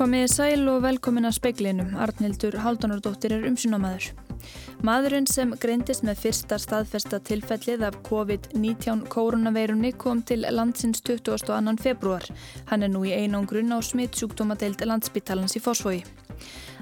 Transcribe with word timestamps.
Komiði 0.00 0.28
sæl 0.32 0.62
og 0.72 0.78
velkomin 0.80 1.28
að 1.28 1.34
speiklinum. 1.36 1.90
Arnildur 2.00 2.54
Haldunardóttir 2.62 3.34
er 3.36 3.42
umsynamaður. 3.44 4.06
Maðurinn 4.80 5.26
sem 5.28 5.50
greindist 5.60 6.06
með 6.08 6.22
fyrsta 6.22 6.56
staðfesta 6.56 7.18
tilfellið 7.28 7.82
af 7.84 7.98
COVID-19 8.06 9.02
koronaveirunni 9.12 9.90
kom 10.00 10.22
til 10.24 10.46
landsins 10.56 11.04
22. 11.04 11.74
februar. 11.84 12.24
Hann 12.70 12.86
er 12.86 12.88
nú 12.94 13.02
í 13.04 13.12
einangrun 13.12 13.76
á 13.76 13.78
smittsjúkdómadeild 13.84 14.80
landsbítalans 14.88 15.58
í 15.60 15.62
Fosfói. 15.66 16.00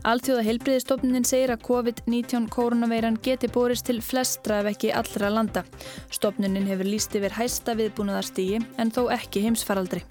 Alþjóða 0.07 0.47
heilbriðistofnin 0.47 1.27
segir 1.27 1.51
að 1.57 1.67
COVID-19 1.67 2.47
koronaveiran 2.55 3.19
geti 3.19 3.51
borist 3.51 3.89
til 3.91 3.99
flestra 3.99 4.61
ef 4.63 4.71
ekki 4.77 4.95
allra 4.95 5.35
landa. 5.35 5.67
Stofnunin 6.15 6.71
hefur 6.71 6.87
líst 6.87 7.19
yfir 7.19 7.35
hæsta 7.35 7.75
viðbúnaðarstígi 7.83 8.63
en 8.79 8.95
þó 8.95 9.09
ekki 9.19 9.43
heimsfaraldri. 9.49 10.07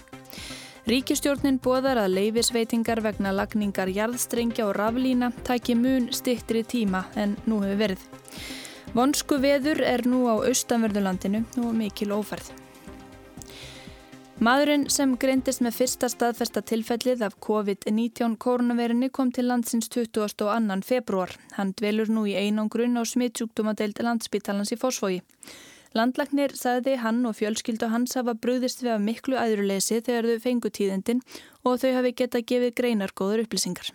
Ríkistjórnin 0.88 1.58
bóðar 1.60 1.98
að 2.00 2.14
leifisveitingar 2.16 3.02
vegna 3.04 3.28
lagningar 3.36 3.90
jarðstrengja 3.92 4.64
og 4.64 4.70
raflína 4.78 5.28
taki 5.44 5.74
mun 5.76 6.06
stittri 6.16 6.62
tíma 6.64 7.02
en 7.12 7.34
nú 7.44 7.58
hefur 7.60 7.82
verið. 7.82 8.06
Vonsku 8.96 9.36
veður 9.42 9.82
er 9.84 10.06
nú 10.08 10.22
á 10.32 10.40
austanverðulandinu 10.40 11.42
og 11.60 11.76
mikil 11.76 12.14
ófærð. 12.16 12.48
Maðurinn 14.40 14.88
sem 14.88 15.12
greindist 15.20 15.60
með 15.60 15.76
fyrsta 15.82 16.08
staðfesta 16.08 16.64
tilfellið 16.64 17.26
af 17.26 17.36
COVID-19 17.44 18.38
koronavirunni 18.40 19.12
kom 19.12 19.28
til 19.28 19.50
landsins 19.52 19.92
22. 19.92 20.48
februar. 20.88 21.36
Hann 21.58 21.74
dvelur 21.76 22.08
nú 22.08 22.24
í 22.24 22.38
einangrun 22.38 22.96
á 22.96 23.04
smittsjúkdómadeild 23.04 24.00
landsbítalans 24.00 24.72
í 24.72 24.80
Fosfói. 24.80 25.20
Landlagnir 25.96 26.52
sagði 26.56 26.98
hann 27.00 27.22
og 27.28 27.38
fjölskyldu 27.38 27.88
hans 27.92 28.16
hafa 28.18 28.34
brúðist 28.36 28.82
við 28.84 28.96
að 28.96 29.06
miklu 29.06 29.38
æðruleysi 29.40 30.02
þegar 30.04 30.28
þau 30.28 30.42
fengu 30.44 30.72
tíðindin 30.74 31.22
og 31.64 31.80
þau 31.80 31.94
hafi 31.96 32.12
geta 32.20 32.44
gefið 32.44 32.74
greinargóður 32.80 33.46
upplýsingar. 33.46 33.94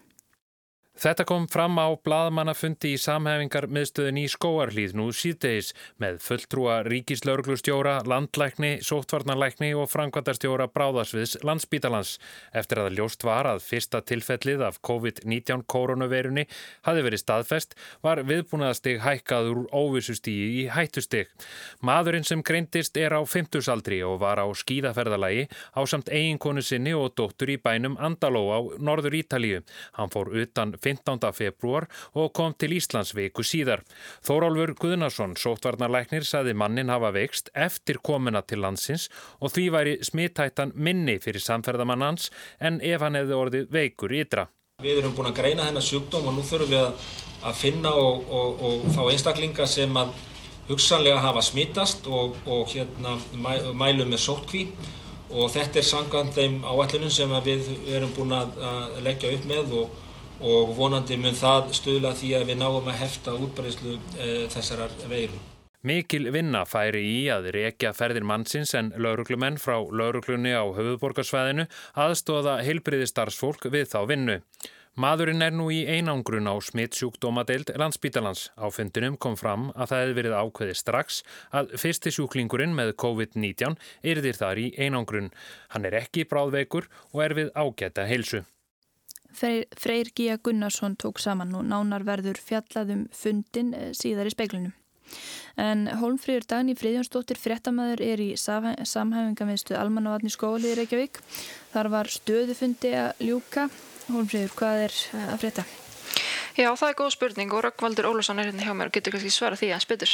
Þetta 0.94 1.26
kom 1.26 1.48
fram 1.50 1.80
á 1.82 1.90
bladmannafundi 2.06 2.92
í 2.94 2.98
samhefingar 3.02 3.66
miðstöðin 3.66 4.20
í 4.22 4.28
skóarlíð 4.30 4.92
nú 4.94 5.08
síðdeis 5.10 5.72
með 5.98 6.20
fulltrúa 6.22 6.76
ríkislauglustjóra, 6.86 7.96
landlækni, 8.06 8.76
sóttvarnarlækni 8.86 9.72
og 9.74 9.90
framkvæmdarstjóra 9.90 10.68
bráðarsviðs 10.70 11.40
landsbítalans. 11.42 12.20
Eftir 12.54 12.84
að 12.84 13.00
ljóst 13.00 13.26
var 13.26 13.50
að 13.50 13.64
fyrsta 13.66 14.04
tilfellið 14.06 14.62
af 14.68 14.78
COVID-19 14.86 15.64
koronaveirunni 15.74 16.46
hafi 16.86 17.08
verið 17.08 17.24
staðfest 17.24 17.74
var 18.06 18.22
viðbúnaðastig 18.30 19.02
hækkaður 19.02 19.66
óvissustígi 19.74 20.46
í 20.62 20.70
hættustig. 20.78 21.34
Maðurinn 21.82 22.30
sem 22.30 22.46
greintist 22.46 23.02
er 23.02 23.18
á 23.18 23.22
50saldri 23.26 24.04
og 24.06 24.22
var 24.22 24.38
á 24.38 24.46
skíðaferðalagi 24.46 25.50
á 25.74 25.82
samt 25.90 26.14
eiginkonu 26.14 26.62
sinni 26.62 26.94
og 26.94 27.18
dóttur 27.18 27.50
í 27.50 27.58
bænum 27.58 27.98
Andaló 27.98 28.46
á 28.54 28.60
norður 28.78 29.18
Ítalíu. 29.24 29.66
Hann 29.98 30.14
fór 30.14 30.30
utan 30.38 30.78
15. 30.84 31.32
februar 31.34 31.88
og 32.14 32.34
kom 32.38 32.56
til 32.58 32.76
Íslands 32.78 33.14
viku 33.16 33.46
síðar. 33.48 33.84
Þórólfur 34.26 34.76
Guðnarsson, 34.82 35.38
sóttvarnarlæknir, 35.40 36.26
saði 36.28 36.56
mannin 36.58 36.92
hafa 36.94 37.14
veikst 37.16 37.52
eftir 37.54 38.02
komuna 38.04 38.44
til 38.44 38.64
landsins 38.64 39.10
og 39.40 39.54
því 39.56 39.70
væri 39.74 39.96
smittættan 40.04 40.74
minni 40.76 41.20
fyrir 41.24 41.44
samferðamann 41.44 42.06
hans 42.06 42.30
en 42.60 42.82
ef 42.84 43.02
hann 43.02 43.18
hefði 43.20 43.40
orðið 43.40 43.72
veikur 43.74 44.14
ytra. 44.20 44.48
Við 44.84 45.00
erum 45.00 45.14
búin 45.16 45.30
að 45.30 45.38
greina 45.38 45.68
þennan 45.68 45.86
sjúkdóm 45.86 46.28
og 46.28 46.36
nú 46.36 46.44
þurfum 46.44 46.72
við 46.74 46.82
að, 46.82 47.10
að 47.50 47.58
finna 47.60 47.92
og, 47.96 48.24
og, 48.28 48.64
og 48.68 48.88
fá 48.96 49.04
einstaklinga 49.06 49.68
sem 49.70 50.00
að 50.00 50.16
hugsanlega 50.68 51.22
hafa 51.24 51.44
smittast 51.46 52.08
og, 52.08 52.38
og 52.48 52.68
hérna, 52.72 53.18
mæ, 53.36 53.52
mælum 53.78 54.12
með 54.14 54.24
sótkví 54.26 54.64
og 55.34 55.50
þetta 55.54 55.80
er 55.82 55.88
sangant 55.88 56.36
þeim 56.36 56.62
áallunum 56.66 57.12
sem 57.12 57.32
við 57.46 57.70
erum 57.92 58.12
búin 58.16 58.36
að 58.38 58.58
leggja 59.06 59.34
upp 59.36 59.48
með 59.50 59.78
og 59.82 60.02
og 60.42 60.76
vonandi 60.78 61.18
mun 61.22 61.38
það 61.38 61.74
stuðla 61.78 62.14
því 62.18 62.36
að 62.40 62.46
við 62.52 62.62
náum 62.62 62.88
að 62.88 63.02
hefta 63.04 63.36
útbreyslu 63.38 63.98
e, 64.18 64.30
þessarar 64.54 64.94
veiru. 65.12 65.42
Mikil 65.84 66.30
vinna 66.32 66.62
færi 66.64 67.02
í 67.04 67.18
að 67.28 67.50
reykja 67.52 67.90
ferðir 67.92 68.24
mannsins 68.24 68.72
en 68.80 68.94
lauruglumenn 68.96 69.58
frá 69.60 69.76
lauruglunni 69.84 70.54
á 70.56 70.64
höfuborgarsvæðinu 70.64 71.66
aðstóða 72.00 72.62
heilbriði 72.64 73.10
starfsfólk 73.12 73.68
við 73.74 73.90
þá 73.92 74.00
vinnu. 74.08 74.38
Maðurinn 74.94 75.42
er 75.42 75.52
nú 75.52 75.72
í 75.74 75.80
einangrun 75.90 76.46
á 76.48 76.54
smittsjúkdómadeild 76.62 77.74
landsbítalans. 77.82 78.52
Á 78.56 78.70
fundinum 78.70 79.18
kom 79.18 79.34
fram 79.36 79.72
að 79.74 79.90
það 79.90 80.04
hefði 80.04 80.18
verið 80.20 80.38
ákveði 80.38 80.78
strax 80.78 81.20
að 81.50 81.74
fyrsti 81.82 82.14
sjúklingurinn 82.14 82.78
með 82.78 82.94
COVID-19 83.02 83.76
yrðir 84.06 84.38
þar 84.38 84.62
í 84.62 84.70
einangrun. 84.78 85.32
Hann 85.74 85.90
er 85.90 85.98
ekki 86.04 86.30
bráðveikur 86.30 86.88
og 87.10 87.26
er 87.26 87.36
við 87.42 87.50
ágæta 87.58 88.06
heilsu. 88.06 88.46
Freyr 89.34 90.12
Gíja 90.16 90.38
Gunnarsson 90.44 90.96
tók 90.96 91.20
saman 91.22 91.54
og 91.58 91.66
nánar 91.68 92.06
verður 92.08 92.40
fjallaðum 92.40 93.08
fundin 93.16 93.74
eh, 93.78 93.92
síðar 93.98 94.30
í 94.30 94.34
speiklunum. 94.36 94.74
En 95.60 95.86
Hólmfríður 96.00 96.48
Dagni 96.50 96.74
Fríðjónsdóttir 96.78 97.38
fréttamaður 97.38 98.02
er 98.02 98.22
í 98.24 98.32
samhæfingameðstu 98.40 99.78
Almannavatni 99.78 100.32
skóli 100.34 100.72
í 100.72 100.78
Reykjavík. 100.80 101.20
Þar 101.74 101.92
var 101.94 102.10
stöðufundi 102.10 102.96
að 102.98 103.26
ljúka. 103.28 103.68
Hólmfríður, 104.08 104.56
hvað 104.58 104.86
er 104.88 104.98
að 105.28 105.42
frétta? 105.44 105.66
Já, 106.54 106.70
það 106.78 106.90
er 106.90 106.98
góð 107.00 107.14
spurning 107.16 107.54
og 107.54 107.64
Rökkvaldur 107.66 108.08
Ólarsson 108.10 108.42
er 108.42 108.52
hérna 108.52 108.66
hjá 108.66 108.74
mér 108.78 108.90
og 108.92 108.94
getur 108.94 109.16
kannski 109.16 109.32
svara 109.34 109.58
því 109.58 109.72
að 109.74 109.86
spytur. 109.86 110.12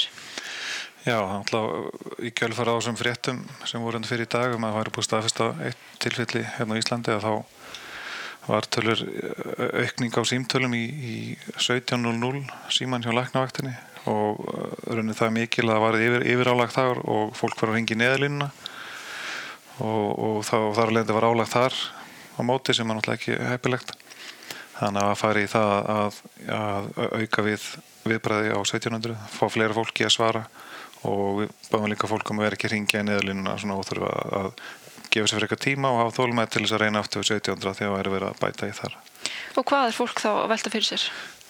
Já, 1.03 1.17
alltaf 1.19 2.19
í 2.23 2.31
kjölfara 2.35 2.75
á 2.75 2.77
þessum 2.79 2.99
fréttum 2.99 3.41
sem 3.67 3.83
voru 3.83 3.97
hérna 3.97 4.07
fyrir 4.07 4.27
í 4.27 4.31
dag 4.31 4.55
um 4.55 4.67
að 4.67 4.73
það 4.73 4.79
væri 4.79 4.93
búið 4.95 5.07
staðfest 5.07 5.41
á 5.43 5.47
eitt 5.67 5.83
tilfelli 6.03 6.43
hérna 6.57 6.75
á 6.75 6.79
Íslandi 6.79 7.15
að 7.15 7.25
þá 7.25 7.33
var 8.47 8.67
tölur 8.71 9.03
eh, 9.03 9.83
aukning 9.83 10.15
á 10.15 10.21
símtölum 10.25 10.73
í, 10.77 10.85
í 10.85 11.15
17.00 11.57 12.43
síman 12.73 13.05
hjá 13.05 13.13
læknavaktinni 13.15 13.75
og 14.09 14.41
eh, 14.53 14.73
raunin 14.95 15.17
það 15.17 15.35
mikil 15.37 15.67
að 15.67 15.73
það 15.75 15.85
var 15.85 15.99
yfir, 15.99 16.27
yfir 16.33 16.51
álagt 16.53 16.77
þar 16.77 17.01
og 17.05 17.33
fólk 17.37 17.61
var 17.61 17.73
að 17.73 17.79
ringi 17.79 17.99
neðalínuna 17.99 18.49
og, 19.79 20.07
og 20.11 20.37
þá 20.47 20.57
þar 20.77 20.93
alveg 20.93 21.15
var 21.17 21.29
álagt 21.29 21.55
þar 21.55 21.79
á 22.39 22.41
móti 22.47 22.75
sem 22.75 22.87
er 22.87 22.99
náttúrulega 22.99 23.19
ekki 23.19 23.51
heppilegt. 23.51 23.93
Þannig 24.79 25.05
að 25.09 25.17
fara 25.19 25.43
í 25.43 25.47
það 25.51 25.71
að, 25.91 26.19
að 26.55 26.85
auka 27.19 27.43
við 27.43 27.63
viðbræði 28.07 28.53
á 28.55 28.59
1700, 28.63 29.15
fá 29.35 29.45
fleira 29.51 29.75
fólki 29.75 30.05
að 30.07 30.15
svara 30.15 30.43
og 31.07 31.41
við 31.41 31.51
báðum 31.71 31.91
líka 31.91 32.09
fólkum 32.11 32.39
að 32.39 32.47
vera 32.47 32.57
ekki 32.57 32.67
að 32.69 32.73
ringja 32.75 33.03
neðalínuna 33.07 33.55
og 33.75 33.85
þurfa 33.87 34.13
að 34.39 34.49
gefa 35.09 35.27
sér 35.27 35.39
fyrir 35.39 35.49
eitthvað 35.49 35.65
tíma 35.65 35.91
og 35.93 35.99
hafa 36.03 36.15
þólumæð 36.19 36.53
til 36.53 36.63
þess 36.63 36.77
að 36.77 36.83
reyna 36.85 37.03
aftur 37.03 37.23
við 37.23 37.33
1700 37.39 37.79
þegar 37.79 37.91
það 37.95 37.99
er 38.03 38.13
verið 38.15 38.29
að 38.29 38.39
bæta 38.43 38.69
í 38.69 38.77
þar. 38.79 38.95
Og 39.57 39.67
hvað 39.67 39.89
er 39.89 39.99
fólk 39.99 40.23
þá 40.23 40.29
að 40.31 40.49
velta 40.53 40.73
fyrir 40.73 40.89
sér? 40.89 41.09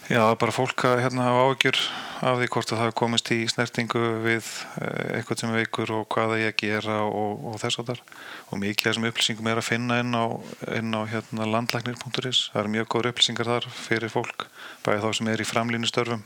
Já, 0.10 0.24
bara 0.42 0.50
fólk 0.50 0.82
að 0.90 1.04
hérna, 1.04 1.28
hafa 1.28 1.42
ágjur 1.52 1.80
af 2.26 2.40
því 2.40 2.48
hvort 2.50 2.72
að 2.74 2.80
það 2.82 2.96
komist 2.98 3.28
í 3.30 3.38
snertingu 3.52 4.00
við 4.24 4.48
eh, 4.82 5.20
eitthvað 5.20 5.44
sem 5.44 5.52
veikur 5.54 5.92
og 5.94 6.08
hvað 6.10 6.32
það 6.32 6.42
er 6.42 6.50
að 6.50 6.56
gera 6.64 6.96
og, 7.06 7.44
og 7.52 7.60
þess 7.62 7.82
að 7.84 7.92
þar. 7.92 8.02
Og 8.50 8.62
mikið 8.64 8.88
þessum 8.88 9.06
upplýsingum 9.12 9.50
er 9.52 9.62
að 9.62 9.68
finna 9.68 10.00
inn 10.02 10.18
á, 10.18 10.26
inn 10.80 10.98
á 10.98 11.02
hérna, 11.14 11.46
landlæknir.is. 11.54 12.42
Það 12.56 12.62
eru 12.64 12.74
mjög 12.74 12.90
góður 12.90 13.12
upplýsingar 13.12 13.52
þar 13.52 13.70
fyrir 13.76 14.14
fólk, 14.16 14.48
bæði 14.88 15.04
þá 15.06 15.10
sem 15.20 15.30
er 15.30 15.44
í 15.46 15.50
framlýnustörfum 15.52 16.26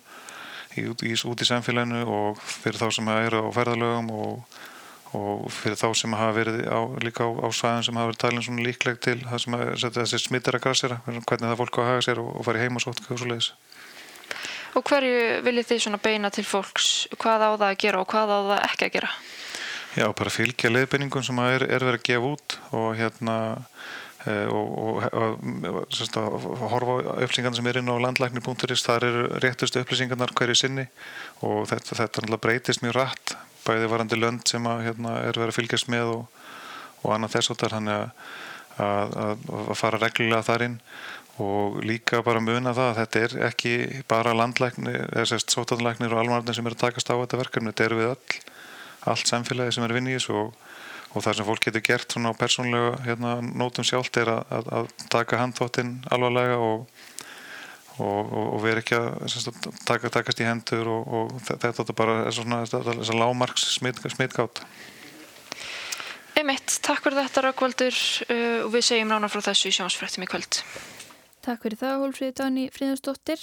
í, 0.79 0.85
í, 0.87 1.13
út 1.27 1.43
í 1.43 1.49
samfélaginu 1.51 2.05
og 2.07 2.39
fyrir 2.39 2.79
þá 2.79 2.87
sem 2.95 3.11
eru 3.17 3.43
á 3.43 3.49
ferðalögum 3.59 4.13
og 4.15 4.61
og 5.17 5.45
fyrir 5.53 5.77
þá 5.79 5.87
sem 5.97 6.15
hafa 6.17 6.35
verið 6.37 6.63
á, 6.69 6.79
líka 7.03 7.27
á, 7.27 7.29
á 7.45 7.47
svæðin 7.53 7.85
sem 7.87 7.99
hafa 7.99 8.11
verið 8.11 8.21
talin 8.23 8.45
svona 8.45 8.65
líkleg 8.65 8.99
til 9.03 9.19
það 9.21 9.43
sem 9.43 9.57
að 9.59 9.99
þessi 9.99 10.21
smittar 10.23 10.57
að 10.57 10.65
grassera 10.65 10.99
hvernig 11.05 11.45
það 11.45 11.59
fólk 11.61 11.77
á 11.77 11.81
að 11.83 11.89
haga 11.91 12.05
sér 12.07 12.23
og, 12.23 12.31
og 12.39 12.47
fara 12.47 12.61
í 12.61 12.65
heim 12.65 12.79
og 12.79 12.85
sótt 12.85 13.03
og 13.05 13.21
svo 13.21 13.29
leiðis 13.29 13.53
Og 14.73 14.81
hverju 14.89 15.41
viljið 15.45 15.67
þið 15.69 15.81
svona 15.83 15.99
beina 16.01 16.31
til 16.33 16.45
fólks? 16.47 16.87
Hvað 17.21 17.45
á 17.45 17.49
það 17.51 17.67
að 17.67 17.81
gera 17.83 17.99
og 18.01 18.07
hvað 18.09 18.31
á 18.33 18.39
það 18.49 18.63
ekki 18.71 18.87
að 18.87 18.95
gera? 18.95 19.11
Já, 19.93 20.07
bara 20.17 20.33
fylgja 20.33 20.71
leiðbeiningum 20.73 21.25
sem 21.25 21.41
er, 21.43 21.67
er 21.67 21.85
verið 21.85 21.99
að 21.99 22.07
gefa 22.07 22.31
út 22.33 22.55
og 22.73 22.87
hérna 22.97 23.35
e, 24.25 24.37
og, 24.49 25.03
og, 25.13 25.77
sérst, 25.93 26.17
horfa 26.17 26.95
á 27.05 27.21
upplýsingarna 27.21 27.59
sem 27.59 27.69
er 27.69 27.83
inn 27.83 27.93
á 27.93 28.01
landlæknir.is 28.01 28.85
þar 28.87 29.05
eru 29.11 29.27
réttustu 29.43 29.83
upplýsingarnar 29.83 30.33
hverju 30.33 30.57
sinni 30.57 30.87
og 31.45 31.67
þetta, 31.69 31.99
þetta 32.01 32.41
breytist 32.41 32.81
mjög 32.81 32.97
rætt 32.97 33.35
bæði 33.65 33.89
varandi 33.91 34.19
lönd 34.19 34.47
sem 34.49 34.65
að, 34.69 34.85
hérna, 34.89 35.17
er 35.23 35.39
verið 35.39 35.53
að 35.53 35.59
fylgjast 35.59 35.91
með 35.91 36.13
og, 36.17 36.39
og 37.03 37.15
annað 37.15 37.35
þess 37.37 37.53
að, 37.53 37.89
að, 38.83 39.43
að 39.63 39.75
fara 39.77 40.01
reglulega 40.01 40.47
þar 40.47 40.65
inn 40.67 40.79
og 41.41 41.79
líka 41.81 42.21
bara 42.25 42.41
muna 42.43 42.75
það 42.77 42.89
að 42.89 42.99
þetta 43.01 43.21
er 43.25 43.35
ekki 43.49 43.73
bara 44.09 44.35
landlæknir 44.37 45.07
eða 45.07 45.25
sérst 45.31 45.53
sótatanlæknir 45.53 46.13
og 46.13 46.21
almanarnir 46.21 46.57
sem 46.57 46.67
er 46.69 46.75
að 46.75 46.83
takast 46.85 47.09
á 47.09 47.17
þetta 47.17 47.39
verkefni, 47.39 47.71
þetta 47.73 47.87
eru 47.87 47.99
við 47.99 48.11
öll 48.11 48.35
allt 49.13 49.31
samfélagi 49.31 49.73
sem 49.75 49.85
er 49.87 49.95
vinn 49.97 50.11
í 50.11 50.13
þessu 50.13 50.35
og, 50.37 50.51
og 51.13 51.25
það 51.25 51.39
sem 51.39 51.47
fólk 51.49 51.65
getur 51.65 51.85
gert 51.87 52.13
svona 52.13 52.33
á 52.33 52.39
persónlega 52.39 52.91
hérna, 53.07 53.33
nótum 53.41 53.87
sjálft 53.87 54.19
er 54.21 54.29
að 54.29 54.91
taka 55.13 55.41
handþóttinn 55.41 55.97
alvarlega 56.13 56.59
og 56.61 56.85
og, 57.99 58.31
og, 58.33 58.47
og 58.57 58.67
erum 58.69 58.81
ekki 58.81 58.97
að 58.97 59.61
taka, 59.87 60.11
takast 60.13 60.41
í 60.41 60.47
hendur 60.47 60.89
og, 60.91 61.13
og 61.19 61.35
þetta 61.49 61.73
er 61.85 61.97
bara 61.97 62.17
svona 62.33 62.63
þessar 62.65 63.19
lámarks 63.19 63.69
smitgátt 63.77 64.65
Emitt, 66.33 66.79
takk 66.81 67.03
fyrir 67.05 67.21
þetta 67.21 67.45
Raukvaldur 67.45 67.93
uh, 67.93 68.65
og 68.65 68.73
við 68.73 68.87
segjum 68.89 69.11
nána 69.13 69.29
frá 69.29 69.43
þessu 69.51 69.69
í 69.69 69.77
sjónsfrættum 69.77 70.25
í 70.25 70.31
kvöld 70.31 70.63
Takk 71.43 71.65
fyrir 71.65 71.75
það, 71.75 71.97
Hólfríði 71.99 72.33
Dani 72.39 72.61
Fríðansdóttir. 72.71 73.41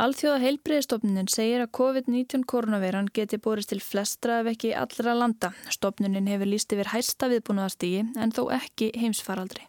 Alþjóða 0.00 0.38
heilbriðistofnunin 0.40 1.26
segir 1.28 1.60
að 1.60 1.74
COVID-19 1.76 2.46
koronaveiran 2.48 3.10
geti 3.12 3.36
borist 3.44 3.74
til 3.74 3.82
flestra 3.84 4.38
ef 4.40 4.48
ekki 4.54 4.70
allra 4.72 5.12
landa. 5.18 5.50
Stofnunin 5.68 6.30
hefur 6.32 6.48
líst 6.48 6.72
yfir 6.72 6.88
hæsta 6.94 7.28
viðbúnaðastígi 7.28 8.06
en 8.16 8.32
þó 8.32 8.46
ekki 8.56 8.88
heimsfaraldri. 9.02 9.68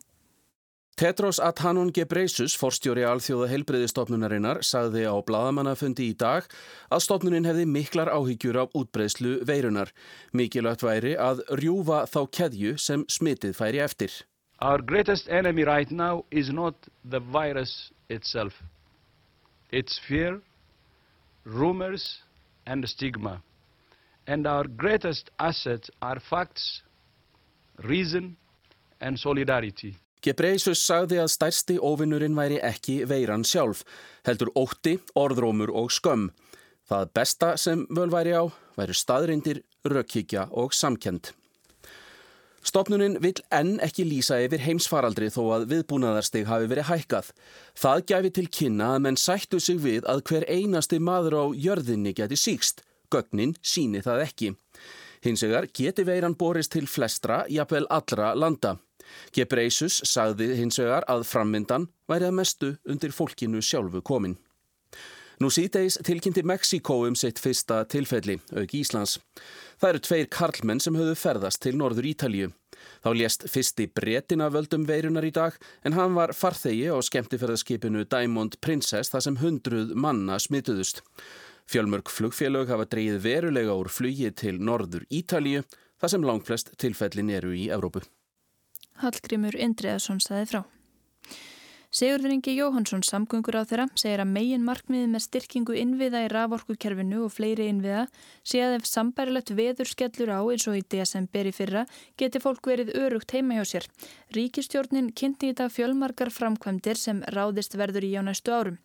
Tetros 1.01 1.39
Adhanom 1.42 1.88
Ghebreyesus, 1.89 2.53
forstjóri 2.62 3.01
alþjóða 3.09 3.48
heilbriðistofnunarinnar, 3.50 4.59
sagði 4.62 5.07
á 5.09 5.18
bladamannafundi 5.25 6.12
í 6.12 6.13
dag 6.13 6.45
að 6.94 7.01
stofnunin 7.01 7.48
hefði 7.50 7.63
miklar 7.65 8.12
áhyggjur 8.13 8.59
af 8.62 8.75
útbreyslu 8.77 9.31
veirunar. 9.50 9.89
Mikilvægt 10.38 10.86
væri 10.86 11.15
að 11.18 11.42
rjúfa 11.57 12.03
þá 12.06 12.19
keðju 12.38 12.75
sem 12.77 13.06
smitið 13.09 13.56
færi 13.57 13.81
eftir. 13.81 14.12
Our 14.62 14.86
greatest 14.92 15.25
enemy 15.25 15.65
right 15.65 15.89
now 15.89 16.21
is 16.30 16.53
not 16.53 16.77
the 17.01 17.18
virus 17.18 17.89
itself. 18.07 18.62
It's 19.71 19.98
fear, 20.06 20.38
rumors, 21.45 22.21
and 22.68 22.86
stigma. 22.86 23.42
And 24.27 24.45
our 24.45 24.69
greatest 24.69 25.33
assets 25.39 25.89
are 26.00 26.21
facts, 26.30 26.83
reason, 27.89 28.38
and 29.01 29.18
solidarity. 29.18 29.95
Gebreisus 30.21 30.83
sagði 30.85 31.18
að 31.23 31.31
stærsti 31.33 31.79
ofinnurinn 31.81 32.38
væri 32.38 32.59
ekki 32.62 33.01
veiran 33.09 33.45
sjálf, 33.47 33.81
heldur 34.27 34.51
ótti, 34.56 35.00
orðrómur 35.18 35.73
og 35.73 35.89
skömm. 35.89 36.29
Það 36.85 37.13
besta 37.15 37.56
sem 37.57 37.88
völ 37.89 38.12
væri 38.13 38.35
á 38.38 38.45
væri 38.77 38.95
staðrindir, 38.95 39.62
rökkíkja 39.88 40.50
og 40.51 40.75
samkend. 40.77 41.31
Stopnunin 42.62 43.18
vil 43.23 43.39
enn 43.50 43.79
ekki 43.81 44.03
lýsa 44.06 44.38
yfir 44.45 44.62
heimsfaraldri 44.62 45.31
þó 45.33 45.41
að 45.56 45.63
viðbúnaðarstig 45.71 46.45
hafi 46.45 46.69
verið 46.69 46.91
hækkað. 46.91 47.31
Það 47.74 48.03
gæfi 48.12 48.31
til 48.38 48.47
kynna 48.59 48.91
að 48.95 49.03
menn 49.07 49.17
sættu 49.17 49.59
sig 49.59 49.79
við 49.81 50.06
að 50.06 50.21
hver 50.29 50.45
einasti 50.45 51.00
maður 51.01 51.39
á 51.41 51.45
jörðinni 51.57 52.13
geti 52.13 52.38
síkst. 52.38 52.83
Gögnin 53.12 53.56
síni 53.65 54.03
það 54.06 54.27
ekki. 54.27 54.51
Hinsegar 55.21 55.68
geti 55.73 56.06
veiran 56.07 56.35
borist 56.35 56.73
til 56.73 56.88
flestra, 56.89 57.44
jafnvel 57.50 57.85
allra 57.89 58.33
landa. 58.33 58.77
Gebreisus 59.35 60.01
sagði 60.07 60.53
hinsegar 60.57 61.06
að 61.12 61.27
frammyndan 61.29 61.89
væri 62.09 62.29
að 62.29 62.38
mestu 62.38 62.71
undir 62.89 63.13
fólkinu 63.13 63.62
sjálfu 63.62 64.01
komin. 64.01 64.38
Nú 65.41 65.50
síðdeis 65.50 65.95
tilkynnti 66.06 66.44
Mexiko 66.45 67.00
um 67.07 67.15
sitt 67.18 67.39
fyrsta 67.41 67.79
tilfelli, 67.89 68.35
auk 68.53 68.73
Íslands. 68.77 69.15
Það 69.81 69.89
eru 69.89 70.01
tveir 70.06 70.27
karlmenn 70.29 70.81
sem 70.83 70.97
höfðu 70.97 71.15
ferðast 71.18 71.63
til 71.63 71.74
norður 71.79 72.06
Ítalju. 72.12 72.51
Þá 73.01 73.09
lést 73.17 73.47
fyrsti 73.50 73.88
bretina 73.89 74.51
völdum 74.53 74.85
veirunar 74.85 75.25
í 75.25 75.31
dag 75.33 75.57
en 75.81 75.97
hann 75.97 76.13
var 76.13 76.35
farþegi 76.38 76.91
á 76.94 76.97
skemmtifærðarskipinu 77.01 78.06
Diamond 78.06 78.59
Princess 78.62 79.09
þar 79.09 79.25
sem 79.25 79.39
hundruð 79.41 79.95
manna 79.97 80.38
smituðust. 80.38 81.01
Fjölmörg 81.71 82.09
flugfélög 82.12 82.68
hafa 82.68 82.83
dreyið 82.91 83.21
verulega 83.23 83.75
úr 83.79 83.88
flugi 83.88 84.27
til 84.35 84.57
norður 84.59 85.06
Ítalju 85.07 85.62
þar 86.01 86.12
sem 86.12 86.25
langflest 86.27 86.73
tilfellin 86.81 87.31
eru 87.31 87.53
í 87.56 87.69
Evrópu. 87.71 88.01
Hallgrimur 89.00 89.56
Indriðarsson 89.56 90.19
saði 90.19 90.50
frá. 90.50 90.62
Sigurður 91.91 92.31
Ingi 92.31 92.53
Jóhansson 92.55 93.01
samgöngur 93.03 93.57
á 93.59 93.67
þeirra 93.67 93.85
segir 93.99 94.21
að 94.23 94.29
megin 94.31 94.61
markmiði 94.63 95.09
með 95.11 95.23
styrkingu 95.25 95.73
innviða 95.75 96.21
í 96.23 96.29
raforkukerfinu 96.31 97.25
og 97.25 97.33
fleiri 97.35 97.65
innviða 97.67 98.05
sé 98.47 98.61
að 98.63 98.75
ef 98.77 98.85
sambærilegt 98.88 99.49
veður 99.57 99.89
skellur 99.89 100.29
á 100.31 100.39
eins 100.39 100.63
og 100.71 100.77
í 100.79 100.85
desember 100.93 101.49
í 101.49 101.51
fyrra 101.51 101.81
geti 102.21 102.39
fólk 102.39 102.69
verið 102.71 102.93
örugt 102.95 103.35
heima 103.35 103.57
hjá 103.57 103.67
sér. 103.73 103.88
Ríkistjórnin 104.31 105.09
kynnti 105.11 105.49
í 105.51 105.57
dag 105.59 105.67
fjölmarkar 105.75 106.31
framkvæmdir 106.31 106.95
sem 106.95 107.19
ráðist 107.35 107.75
verður 107.75 108.07
í 108.07 108.13
á 108.15 108.23
næstu 108.23 108.55
árum. 108.55 108.77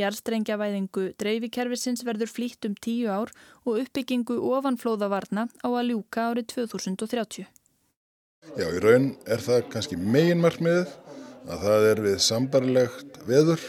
Jarstrengjavæðingu 0.00 1.10
dreifikerfisins 1.20 2.00
verður 2.08 2.32
flýtt 2.32 2.64
um 2.64 2.78
tíu 2.80 3.12
ár 3.12 3.34
og 3.68 3.82
uppbyggingu 3.82 4.38
ofanflóðavarna 4.40 5.50
á 5.60 5.68
að 5.68 5.92
ljúka 5.92 6.30
árið 6.32 6.48
2030. 6.56 7.44
Já, 8.56 8.66
í 8.68 8.80
raun 8.80 9.06
er 9.24 9.40
það 9.40 9.62
kannski 9.72 9.96
megin 9.96 10.40
markmiðið 10.40 10.90
að 11.44 11.64
það 11.66 11.88
er 11.90 12.02
við 12.04 12.20
sambarlegt 12.24 13.18
veður 13.28 13.64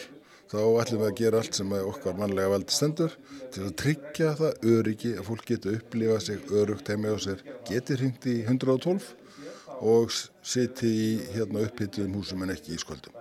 þá 0.51 0.59
ætlum 0.81 1.01
við 1.01 1.09
að 1.09 1.19
gera 1.19 1.41
allt 1.41 1.57
sem 1.57 1.75
okkar 1.75 2.17
mannlega 2.19 2.53
valdi 2.53 2.75
stendur 2.75 3.15
til 3.53 3.65
að 3.65 3.75
tryggja 3.81 4.31
það 4.39 4.69
öryggi 4.75 5.13
að 5.19 5.27
fólk 5.29 5.45
getur 5.49 5.77
upplifað 5.79 6.23
sig 6.27 6.55
örugt 6.61 6.91
heima 6.91 7.11
á 7.11 7.17
sér 7.19 7.43
geti 7.67 7.99
hringt 7.99 8.27
í 8.31 8.37
112 8.45 9.11
og 9.85 10.13
siti 10.45 10.87
í 10.87 11.11
hérna 11.35 11.65
upphittuðum 11.65 12.19
húsum 12.19 12.45
en 12.45 12.55
ekki 12.55 12.75
í 12.75 12.81
sköldum 12.81 13.15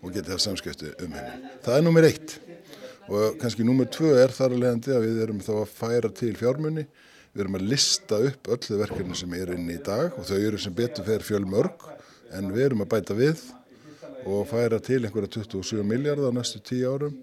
og 0.00 0.14
geti 0.14 0.30
það 0.30 0.42
samskipti 0.46 0.94
um 1.04 1.14
henni. 1.16 1.52
Það 1.64 1.76
er 1.76 1.84
nummer 1.84 2.06
eitt. 2.08 2.36
Og 3.10 3.38
kannski 3.40 3.66
nummer 3.66 3.88
tvö 3.90 4.12
er 4.22 4.32
þar 4.32 4.54
að 4.54 4.62
leiðandi 4.62 4.92
að 4.94 5.06
við 5.06 5.22
erum 5.24 5.40
þá 5.44 5.54
að 5.58 5.72
færa 5.74 6.10
til 6.14 6.34
fjármunni 6.38 6.84
við 7.30 7.42
erum 7.44 7.56
að 7.58 7.66
lista 7.72 8.18
upp 8.26 8.50
öllu 8.54 8.78
verkefni 8.80 9.16
sem 9.18 9.34
er 9.38 9.54
inn 9.54 9.70
í 9.70 9.78
dag 9.86 10.14
og 10.14 10.26
þau 10.28 10.36
eru 10.38 10.60
sem 10.62 10.74
betur 10.76 11.06
fer 11.06 11.24
fjölmörg 11.26 11.88
en 12.38 12.52
við 12.54 12.68
erum 12.68 12.84
að 12.84 12.92
bæta 12.94 13.16
við 13.18 13.42
og 14.26 14.46
færa 14.48 14.78
til 14.82 15.04
einhverja 15.04 15.30
27 15.40 15.84
miljardar 15.84 16.30
á 16.30 16.32
næstu 16.34 16.60
10 16.60 16.84
árum, 16.84 17.14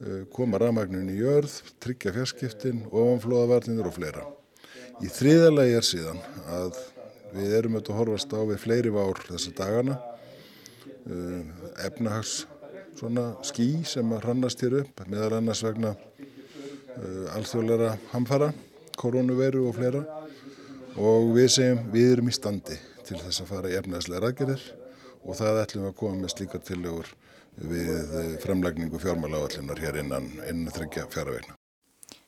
eh, 0.00 0.24
koma 0.32 0.58
rafmagnin 0.58 1.10
í 1.10 1.18
jörð, 1.20 1.62
tryggja 1.80 2.12
fjarskiptin, 2.12 2.84
ofanflóðavarnir 2.90 3.86
og 3.86 3.94
fleira. 3.94 4.26
Í 5.02 5.08
þriðalagi 5.08 5.76
er 5.76 5.86
síðan 5.86 6.20
að 6.48 6.78
við 7.34 7.56
erum 7.58 7.76
auðvitað 7.76 7.94
að 7.94 7.98
horfast 8.00 8.32
á 8.32 8.40
við 8.46 8.62
fleiri 8.62 8.90
vár 8.90 9.18
þessa 9.28 9.52
dagana, 9.56 9.98
eh, 11.10 11.42
efnahags 11.86 12.46
skí 13.42 13.84
sem 13.84 14.08
hrannast 14.10 14.60
hér 14.60 14.80
upp, 14.80 15.06
meðal 15.06 15.36
annars 15.36 15.62
vegna 15.62 15.96
eh, 16.96 17.36
alþjóðleira 17.36 17.98
hamfara, 18.12 18.54
koronaviru 18.96 19.68
og 19.68 19.74
fleira. 19.74 20.06
Og 20.96 21.34
við 21.36 21.50
segjum 21.50 21.92
við 21.92 22.12
erum 22.12 22.28
í 22.28 22.32
standi 22.32 22.78
til 23.04 23.18
þess 23.18 23.42
að 23.42 23.50
fara 23.50 23.68
í 23.68 23.76
efnahagslega 23.76 24.20
rækjarir 24.24 24.85
og 25.26 25.36
það 25.38 25.62
ætlum 25.64 25.86
við 25.86 25.92
að 25.92 26.00
koma 26.00 26.22
með 26.22 26.34
slíkar 26.34 26.64
tillegur 26.66 27.12
við 27.56 28.36
framlægningu 28.42 29.00
fjármálavallinar 29.02 29.80
hér 29.80 30.00
innan, 30.02 30.28
innan 30.46 30.74
þryggja 30.74 31.06
fjárvegna. 31.12 31.56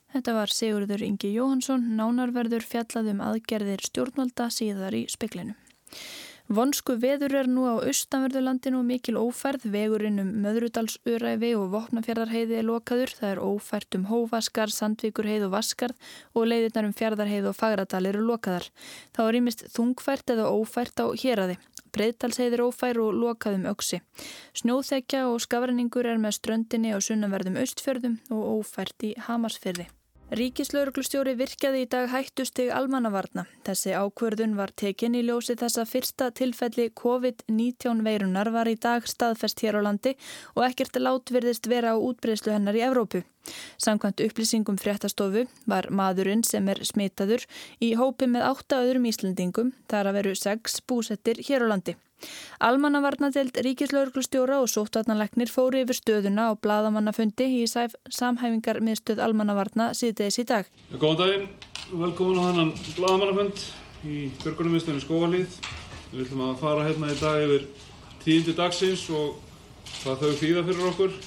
Þetta 0.09 0.33
var 0.39 0.53
Sigurður 0.53 1.05
Ingi 1.05 1.35
Jóhansson, 1.35 1.85
nánarverður 1.99 2.65
fjallaðum 2.65 3.21
aðgerðir 3.21 3.85
stjórnvalda 3.85 4.49
síðar 4.55 4.97
í 4.97 5.05
speklinu. 5.13 5.53
Vonsku 6.49 6.95
veður 6.97 7.35
er 7.43 7.49
nú 7.53 7.67
á 7.69 7.77
austanverðurlandinu 7.77 8.79
og 8.79 8.87
mikil 8.89 9.19
ófærð, 9.21 9.67
vegurinn 9.69 10.23
um 10.23 10.31
Möðrudalsöræfi 10.47 11.51
og 11.59 11.67
Vopnafjörðarheiði 11.75 12.57
er 12.57 12.65
lokaður, 12.65 13.13
það 13.19 13.35
er 13.35 13.43
ófært 13.45 13.99
um 13.99 14.07
Hóvaskar, 14.09 14.73
Sandvíkurheið 14.73 15.45
og 15.51 15.53
Vaskarð 15.59 16.09
og 16.33 16.49
leiðirnar 16.49 16.89
um 16.89 16.97
Fjörðarheið 16.97 17.51
og 17.51 17.59
Fagradal 17.59 18.01
eru 18.09 18.25
lokaðar. 18.25 18.71
Þá 19.13 19.21
er 19.27 19.39
ímist 19.43 19.67
þungfært 19.77 20.33
eða 20.33 20.49
ófært 20.57 21.05
á 21.05 21.13
héræði. 21.13 21.59
Breiðdalsheiðir 21.95 22.65
ófær 22.67 23.01
og 23.03 23.15
lokaðum 23.19 23.69
öksi. 23.73 24.01
Snjóþekja 24.59 25.27
og 25.29 25.41
skafræningur 25.45 26.09
er 26.09 26.21
með 26.23 26.39
ströndinni 26.39 26.95
á 26.95 26.99
sunnanverðum 27.03 27.61
austfjörðum 27.63 28.19
og 28.31 28.59
ófært 28.59 29.09
í 29.09 29.15
Hamarsfjörði. 29.29 29.89
Ríkislauruglustjóri 30.29 31.33
virkjaði 31.39 31.87
í 31.87 31.89
dag 31.89 32.11
hættustig 32.13 32.69
almannavarna. 32.69 33.47
Þessi 33.65 33.95
ákverðun 33.97 34.59
var 34.59 34.75
tekin 34.77 35.15
í 35.17 35.23
ljósi 35.25 35.55
þess 35.57 35.81
að 35.81 35.89
fyrsta 35.89 36.27
tilfelli 36.37 36.91
COVID-19 37.01 38.03
veirunar 38.05 38.51
var 38.53 38.69
í 38.69 38.75
dag 38.77 39.09
staðfest 39.09 39.63
hér 39.65 39.79
á 39.81 39.87
landi 39.87 40.13
og 40.53 40.67
ekkert 40.67 41.01
látvirðist 41.01 41.71
vera 41.73 41.95
á 41.95 41.97
útbreyslu 41.97 42.53
hennar 42.53 42.77
í 42.77 42.85
Evrópu. 42.85 43.23
Samkvæmt 43.81 44.21
upplýsingum 44.27 44.77
fréttastofu 44.77 45.47
var 45.65 45.89
maðurinn 45.89 46.45
sem 46.45 46.69
er 46.69 46.83
smitaður 46.85 47.49
í 47.81 47.95
hópi 47.97 48.29
með 48.29 48.51
átta 48.51 48.83
öðrum 48.85 49.09
Íslandingum 49.09 49.73
þar 49.89 50.13
að 50.13 50.21
veru 50.21 50.37
sex 50.37 50.83
búsettir 50.85 51.41
hér 51.49 51.65
á 51.65 51.73
landi. 51.73 51.97
Almannavarnadelt 52.59 53.59
Ríkislauglustjóra 53.65 54.59
og 54.63 54.71
sóttvarnalegnir 54.73 55.51
fóri 55.53 55.85
yfir 55.85 55.99
stöðuna 55.99 56.51
á 56.51 56.59
bladamannafundi 56.59 57.47
í 57.61 57.67
samhæfingar 57.71 58.81
miðstöð 58.83 59.23
almannavarna 59.23 59.93
síðdeis 59.95 60.41
í 60.43 60.47
dag. 60.49 60.71
Góðan 60.95 61.21
daginn, 61.23 61.49
velkomin 61.93 62.41
á 62.41 62.45
þannan 62.49 62.73
bladamannafund 62.97 63.63
í 64.05 64.17
Björgunum 64.43 64.75
miðstöðinu 64.77 65.05
Skóvalíð. 65.05 65.59
Við 66.13 66.25
ætlum 66.25 66.47
að 66.49 66.57
fara 66.63 66.87
hérna 66.89 67.13
í 67.13 67.19
dag 67.21 67.45
yfir 67.45 67.69
tíundu 68.25 68.57
dagsins 68.59 69.05
og 69.15 69.37
hvað 70.01 70.25
þau 70.25 70.33
þýða 70.41 70.65
fyrir 70.71 70.89
okkur. 70.93 71.21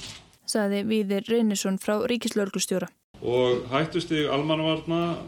Saði 0.52 0.84
Víðir 0.90 1.30
Reynisson 1.30 1.80
frá 1.80 1.96
Ríkislauglustjóra. 2.12 2.90
Og 3.22 3.68
hættustig 3.72 4.26
almannavarna 4.34 5.22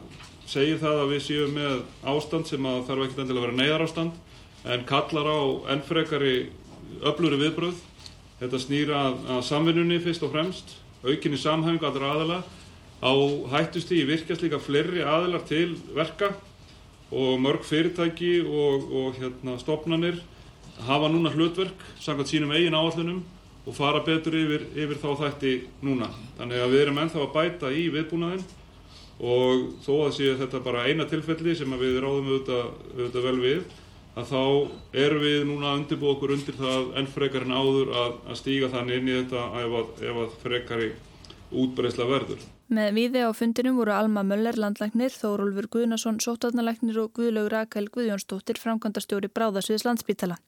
segir 0.49 0.79
það 0.81 1.01
að 1.03 1.11
við 1.13 1.25
séum 1.27 1.55
með 1.55 1.81
ástand 2.11 2.49
sem 2.49 2.65
að 2.67 2.79
þarf 2.89 3.05
ekki 3.05 3.21
endilega 3.23 3.43
að 3.43 3.47
vera 3.47 3.59
neyðar 3.61 3.85
ástand 3.85 4.32
en 4.63 4.85
kallar 4.87 5.27
á 5.27 5.39
ennfrekari 5.75 6.49
öfluri 7.03 7.39
viðbröð. 7.41 7.81
Þetta 8.39 8.59
snýra 8.59 9.01
að, 9.09 9.19
að 9.35 9.45
samvinnunni 9.47 9.99
fyrst 10.03 10.23
og 10.25 10.33
fremst, 10.33 10.75
aukinni 11.03 11.39
samhæfingu 11.39 11.87
allra 11.87 12.11
aðala. 12.15 12.39
Á 13.03 13.13
hættustíði 13.51 14.07
virkast 14.07 14.43
líka 14.45 14.59
fleiri 14.63 15.03
aðilar 15.03 15.43
til 15.47 15.73
verka 15.95 16.31
og 17.13 17.35
mörg 17.43 17.65
fyrirtæki 17.67 18.39
og, 18.47 18.87
og 18.89 19.19
hérna, 19.19 19.57
stopnarnir 19.61 20.21
hafa 20.87 21.09
núna 21.11 21.29
hlutverk 21.33 21.83
samkvæmt 22.01 22.31
sínum 22.31 22.53
eigin 22.55 22.73
áallunum 22.73 23.21
og 23.67 23.75
fara 23.75 24.01
betur 24.03 24.35
yfir, 24.35 24.65
yfir 24.75 24.99
þá 24.99 25.09
þætti 25.21 25.53
núna. 25.83 26.09
Þannig 26.39 26.63
að 26.63 26.73
við 26.73 26.83
erum 26.85 26.99
ennþá 27.03 27.21
að 27.23 27.33
bæta 27.35 27.71
í 27.71 27.85
viðbúnaðinn 27.93 28.47
og 29.23 29.67
þó 29.85 29.93
að 30.07 30.15
sé 30.17 30.33
þetta 30.39 30.63
bara 30.65 30.87
eina 30.89 31.05
tilfelli 31.07 31.53
sem 31.55 31.75
við 31.79 31.99
ráðum 32.03 32.31
auðvitað, 32.31 32.71
auðvitað 32.97 33.27
vel 33.27 33.39
við 33.43 33.61
að 34.13 34.29
þá 34.29 34.41
erum 35.05 35.23
við 35.23 35.39
núna 35.49 35.71
að 35.71 35.79
undirbúa 35.81 36.15
okkur 36.15 36.35
undir 36.35 36.57
það 36.59 36.91
enn 36.99 37.09
frekar 37.09 37.47
en 37.47 37.55
áður 37.57 37.93
að, 37.97 38.17
að 38.29 38.39
stíga 38.41 38.73
þannig 38.73 38.99
inn 38.99 39.09
í 39.09 39.15
þetta 39.21 39.45
ef 39.63 39.77
að, 39.79 39.93
ef 40.09 40.19
að 40.23 40.35
frekari 40.43 40.89
útbreysla 41.53 42.09
verður. 42.09 42.43
Með 42.73 42.95
viði 42.95 43.21
á 43.27 43.29
fundinum 43.35 43.75
voru 43.77 43.93
Alma 43.93 44.23
Möller 44.25 44.57
landlæknir, 44.57 45.13
Þórólfur 45.13 45.67
Guðnason 45.75 46.17
sótarnalæknir 46.23 46.97
og 47.03 47.11
Guðlaug 47.17 47.51
Rakel 47.53 47.89
Guðjónsdóttir 47.93 48.57
framkvæmdastjóri 48.61 49.29
Bráðasviðs 49.29 49.85
landsbítala. 49.85 50.39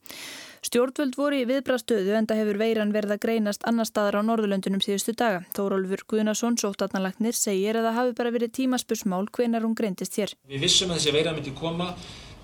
Stjórnvöld 0.66 1.14
voru 1.20 1.38
í 1.38 1.46
viðbrastöðu 1.46 2.16
en 2.18 2.26
það 2.26 2.40
hefur 2.42 2.58
veiran 2.58 2.94
verið 2.96 3.14
að 3.14 3.22
greinast 3.28 3.66
annar 3.70 3.86
staðar 3.86 4.18
á 4.18 4.22
Norðurlöndunum 4.26 4.82
síðustu 4.82 5.14
daga. 5.14 5.44
Þórólfur 5.54 6.06
Guðnason 6.10 6.58
sótarnalæknir 6.58 7.38
segir 7.38 7.78
að 7.78 7.92
það 7.92 7.98
hafi 8.00 8.16
bara 8.18 8.34
verið 8.34 8.56
tímaspursmál 8.58 9.28
hvenar 9.30 9.68
hún 9.68 9.78
greindist 9.78 10.18
hér. 10.18 10.34
Við 10.50 10.66
vissum 10.66 10.90
að 10.90 11.04
þessi 11.04 11.14
veira 11.20 11.36
myndi 11.36 11.54
koma 11.54 11.92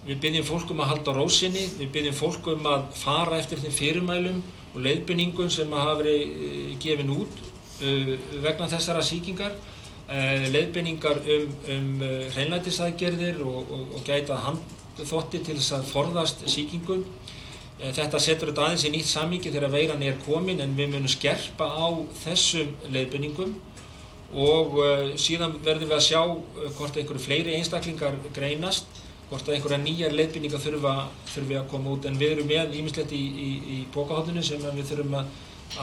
Við 0.01 0.17
byggjum 0.17 0.45
fólkum 0.47 0.79
að 0.81 0.95
halda 0.95 1.13
rósinni, 1.13 1.63
við 1.77 1.89
byggjum 1.93 2.15
fólkum 2.17 2.63
að 2.65 2.87
fara 2.97 3.37
eftir 3.37 3.59
þeim 3.61 3.73
fyrirmælum 3.75 4.39
og 4.71 4.79
leiðbynningum 4.81 5.51
sem 5.53 5.73
hafa 5.77 5.99
verið 5.99 6.23
eh, 6.47 6.71
gefin 6.81 7.11
út 7.13 7.41
uh, 7.85 8.09
vegna 8.41 8.69
þessara 8.71 9.03
síkingar. 9.05 9.53
Uh, 10.11 10.47
leiðbynningar 10.55 11.21
um, 11.35 11.51
um 11.75 11.91
hreinlætisaðgerðir 12.33 13.43
og, 13.45 13.59
og, 13.61 13.83
og 13.99 14.07
gæta 14.07 14.39
handþotti 14.47 15.43
til 15.45 15.59
þess 15.59 15.75
að 15.77 15.91
forðast 15.91 16.41
síkingum. 16.49 17.05
Þetta 17.81 18.19
setur 18.21 18.51
þetta 18.51 18.65
aðeins 18.65 18.83
í 18.85 18.91
nýtt 18.93 19.09
samíki 19.09 19.53
þegar 19.53 19.71
veiran 19.73 20.03
er 20.05 20.17
komin 20.25 20.59
en 20.61 20.75
við 20.77 20.91
munum 20.91 21.09
skerpa 21.09 21.65
á 21.65 21.89
þessum 22.23 22.75
leiðbynningum 22.93 23.55
og 24.37 24.77
síðan 25.17 25.55
verðum 25.65 25.89
við 25.89 25.95
að 25.97 26.03
sjá 26.05 26.21
hvort 26.77 26.99
einhverju 27.01 27.23
fleiri 27.25 27.55
einstaklingar 27.57 28.19
greinast 28.35 29.00
hvort 29.31 29.47
að 29.47 29.55
einhverja 29.55 29.79
nýjar 29.79 30.15
leiðbynninga 30.17 30.59
þurfa, 30.59 30.93
þurfi 31.31 31.55
að 31.55 31.69
koma 31.71 31.93
út 31.95 32.07
en 32.09 32.19
við 32.19 32.33
erum 32.35 32.51
með 32.51 32.75
ímislegt 32.81 33.15
í, 33.15 33.21
í, 33.31 33.49
í 33.63 33.77
bókahóttinu 33.95 34.43
sem 34.43 34.65
við 34.75 34.91
þurfum 34.91 35.15
að, 35.21 35.31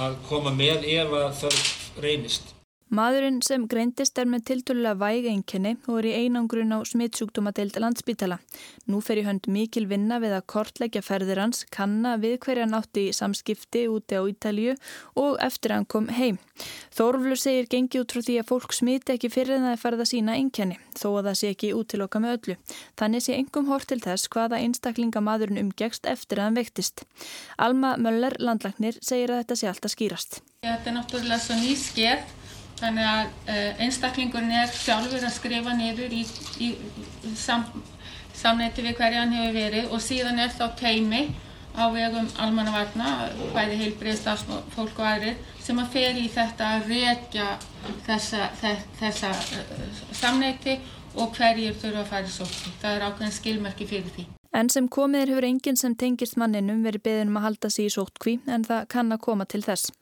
að 0.05 0.21
koma 0.29 0.53
með 0.53 0.85
ef 0.93 1.17
að 1.17 1.29
það 1.41 1.61
reynist. 2.05 2.58
Maðurinn 2.89 3.43
sem 3.45 3.67
greindist 3.69 4.17
er 4.17 4.25
með 4.25 4.47
tiltölulega 4.49 4.97
væg 4.97 5.27
einkenni 5.29 5.75
og 5.91 5.99
er 5.99 6.07
í 6.09 6.13
einangrun 6.23 6.73
á 6.73 6.81
smittsjúkdómadeild 6.89 7.77
landsbítala. 7.77 8.39
Nú 8.89 9.03
fer 9.05 9.21
í 9.21 9.25
hönd 9.27 9.45
mikil 9.53 9.85
vinna 9.91 10.17
við 10.23 10.33
að 10.39 10.47
kortleggja 10.49 11.03
ferðir 11.05 11.43
hans, 11.43 11.67
kanna 11.69 12.17
við 12.17 12.39
hverja 12.47 12.65
nátti 12.65 13.11
í 13.11 13.13
samskipti 13.13 13.85
úti 13.93 14.17
á 14.17 14.25
Ítalju 14.25 14.79
og 15.21 15.37
eftir 15.45 15.75
að 15.75 15.83
hann 15.83 15.89
kom 15.93 16.09
heim. 16.17 16.41
Þórflur 16.97 17.37
segir 17.37 17.69
gengi 17.69 18.01
út 18.01 18.17
frá 18.17 18.25
því 18.25 18.39
að 18.41 18.49
fólk 18.55 18.73
smiti 18.73 19.13
ekki 19.19 19.29
fyrir 19.37 19.61
það 19.61 20.01
að 20.01 20.09
sína 20.09 20.41
einkenni, 20.41 20.81
þó 20.97 21.19
að 21.19 21.29
það 21.29 21.39
sé 21.43 21.53
ekki 21.53 21.75
útiloka 21.77 22.25
með 22.25 22.35
öllu. 22.39 22.57
Þannig 22.97 23.23
sé 23.27 23.37
engum 23.37 23.69
hort 23.69 23.93
til 23.93 24.01
þess 24.01 24.33
hvaða 24.33 24.65
einstaklinga 24.65 25.21
maðurinn 25.21 25.61
umgegst 25.67 26.09
eftir 26.09 26.41
að 26.41 26.49
hann 26.49 26.59
vektist. 26.63 27.05
Alma 27.61 27.99
Möller, 28.01 28.41
landlagnir, 28.41 28.97
segir 29.05 29.29
að 29.29 29.45
þetta 29.45 29.61
sé 29.61 29.69
alltaf 29.69 29.93
skýrast. 29.93 30.41
Þetta 30.65 30.97
Þannig 32.79 33.09
að 33.11 33.27
uh, 33.27 33.83
einstaklingurinn 33.85 34.55
er 34.61 34.73
sjálfur 34.73 35.25
að 35.27 35.35
skrifa 35.35 35.75
niður 35.77 36.15
í, 36.15 36.23
í 36.63 36.69
sam, 37.39 37.67
samneiti 38.39 38.85
við 38.87 38.99
hverja 39.01 39.25
hann 39.25 39.35
hefur 39.35 39.59
verið 39.59 39.93
og 39.95 40.03
síðan 40.05 40.39
er 40.45 40.55
þá 40.55 40.67
teimi 40.79 41.27
á 41.79 41.85
vegum 41.95 42.27
almannavarna, 42.43 43.11
bæði 43.55 43.77
heilbriðstafsfólk 43.83 44.99
og 44.99 45.05
aðrir, 45.07 45.37
sem 45.63 45.79
að 45.79 45.93
fer 45.95 46.17
í 46.19 46.25
þetta 46.33 46.73
að 46.77 46.89
rekja 46.95 47.51
þessa, 48.07 48.49
þessa 48.99 49.35
uh, 49.35 50.01
samneiti 50.11 50.79
og 51.19 51.35
hverjir 51.37 51.77
þurfa 51.79 52.03
að 52.03 52.11
fara 52.13 52.31
í 52.31 52.35
sótti. 52.35 52.75
Það 52.83 52.97
er 52.97 53.07
ákveðin 53.09 53.39
skilmerki 53.39 53.87
fyrir 53.91 54.11
því. 54.15 54.27
En 54.59 54.71
sem 54.73 54.89
komiðir 54.89 55.35
hefur 55.35 55.47
enginn 55.49 55.77
sem 55.77 55.95
tengist 55.99 56.39
manninum 56.41 56.81
verið 56.87 57.05
beðin 57.05 57.31
um 57.33 57.39
að 57.41 57.47
halda 57.47 57.71
sig 57.71 57.91
í 57.91 57.93
sóttkví 57.93 58.39
en 58.49 58.65
það 58.67 58.87
kann 58.95 59.15
að 59.15 59.25
koma 59.27 59.47
til 59.51 59.61
þess. 59.67 59.93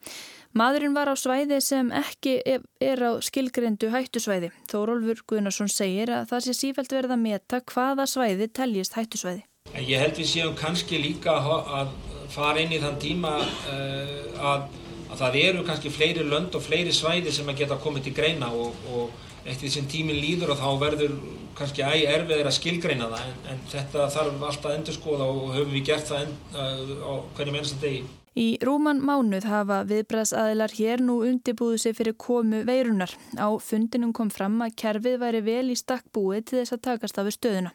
Maðurinn 0.57 0.95
var 0.95 1.09
á 1.11 1.15
svæði 1.19 1.59
sem 1.61 1.89
ekki 1.93 2.39
er 2.41 3.01
á 3.05 3.11
skilgrendu 3.21 3.91
hættusvæði. 3.93 4.49
Þórólfur 4.71 5.21
Guðnarsson 5.29 5.69
segir 5.69 6.09
að 6.09 6.31
það 6.31 6.45
sé 6.47 6.55
sífælt 6.57 6.95
verið 6.95 7.13
að 7.13 7.21
meta 7.25 7.59
hvaða 7.61 8.07
svæði 8.09 8.47
teljist 8.57 8.97
hættusvæði. 8.97 9.43
Ég 9.77 10.01
held 10.01 10.17
við 10.17 10.29
séum 10.31 10.57
kannski 10.57 10.97
líka 11.03 11.35
að 11.37 11.93
fara 12.33 12.63
inn 12.63 12.73
í 12.73 12.81
þann 12.81 12.97
tíma 13.03 13.35
uh, 13.37 14.43
að, 14.53 14.67
að 15.11 15.21
það 15.21 15.39
eru 15.43 15.65
kannski 15.67 15.93
fleiri 15.93 16.25
lönd 16.25 16.57
og 16.57 16.65
fleiri 16.65 16.95
svæði 16.95 17.35
sem 17.35 17.51
að 17.51 17.61
geta 17.61 17.81
komið 17.83 18.07
til 18.07 18.17
greina 18.17 18.49
og, 18.49 18.73
og 18.89 19.11
eftir 19.45 19.67
því 19.67 19.73
sem 19.75 19.89
tímin 19.91 20.21
líður 20.23 20.55
og 20.55 20.61
þá 20.63 20.69
verður 20.87 21.17
kannski 21.57 21.85
æg 21.85 22.07
erfiðir 22.15 22.49
að 22.49 22.57
skilgreina 22.57 23.11
það 23.13 23.27
en, 23.29 23.41
en 23.53 23.65
þetta 23.75 24.09
þarf 24.15 24.47
alltaf 24.49 24.71
að 24.71 24.79
endur 24.79 24.97
skoða 24.97 25.29
og 25.35 25.51
höfum 25.53 25.75
við 25.77 25.91
gert 25.91 26.09
það 26.09 26.25
en, 26.25 26.39
uh, 26.55 26.95
á 27.05 27.13
hvernig 27.37 27.59
mennst 27.59 27.77
að 27.77 27.91
degi. 27.91 28.07
Í 28.37 28.59
rúman 28.61 28.99
mánuð 29.01 29.47
hafa 29.49 29.79
viðbræðsaðilar 29.89 30.73
hér 30.77 31.01
nú 31.01 31.15
undibúðu 31.25 31.79
sig 31.81 31.95
fyrir 31.97 32.13
komu 32.21 32.59
veirunar. 32.67 33.09
Á 33.33 33.49
fundinum 33.57 34.11
kom 34.13 34.29
fram 34.29 34.59
að 34.61 34.75
kerfið 34.77 35.15
væri 35.23 35.39
vel 35.41 35.71
í 35.73 35.77
stakkbúið 35.79 36.43
til 36.45 36.59
þess 36.59 36.75
að 36.75 36.83
takast 36.85 37.17
af 37.17 37.31
stöðuna. 37.33 37.71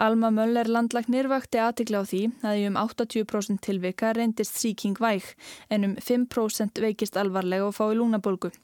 Alma 0.00 0.30
Möller 0.32 0.70
landlagnir 0.72 1.28
vakti 1.28 1.60
aðtikla 1.60 2.00
á 2.00 2.04
því 2.08 2.20
að 2.48 2.60
um 2.70 2.78
80% 2.80 3.60
tilvika 3.66 4.14
reyndist 4.16 4.56
síking 4.56 4.96
væg 4.96 5.26
en 5.68 5.84
um 5.90 5.96
5% 6.00 6.80
veikist 6.80 7.18
alvarlega 7.20 7.66
og 7.68 7.76
fái 7.76 7.92
lúnabolgu. 7.98 8.54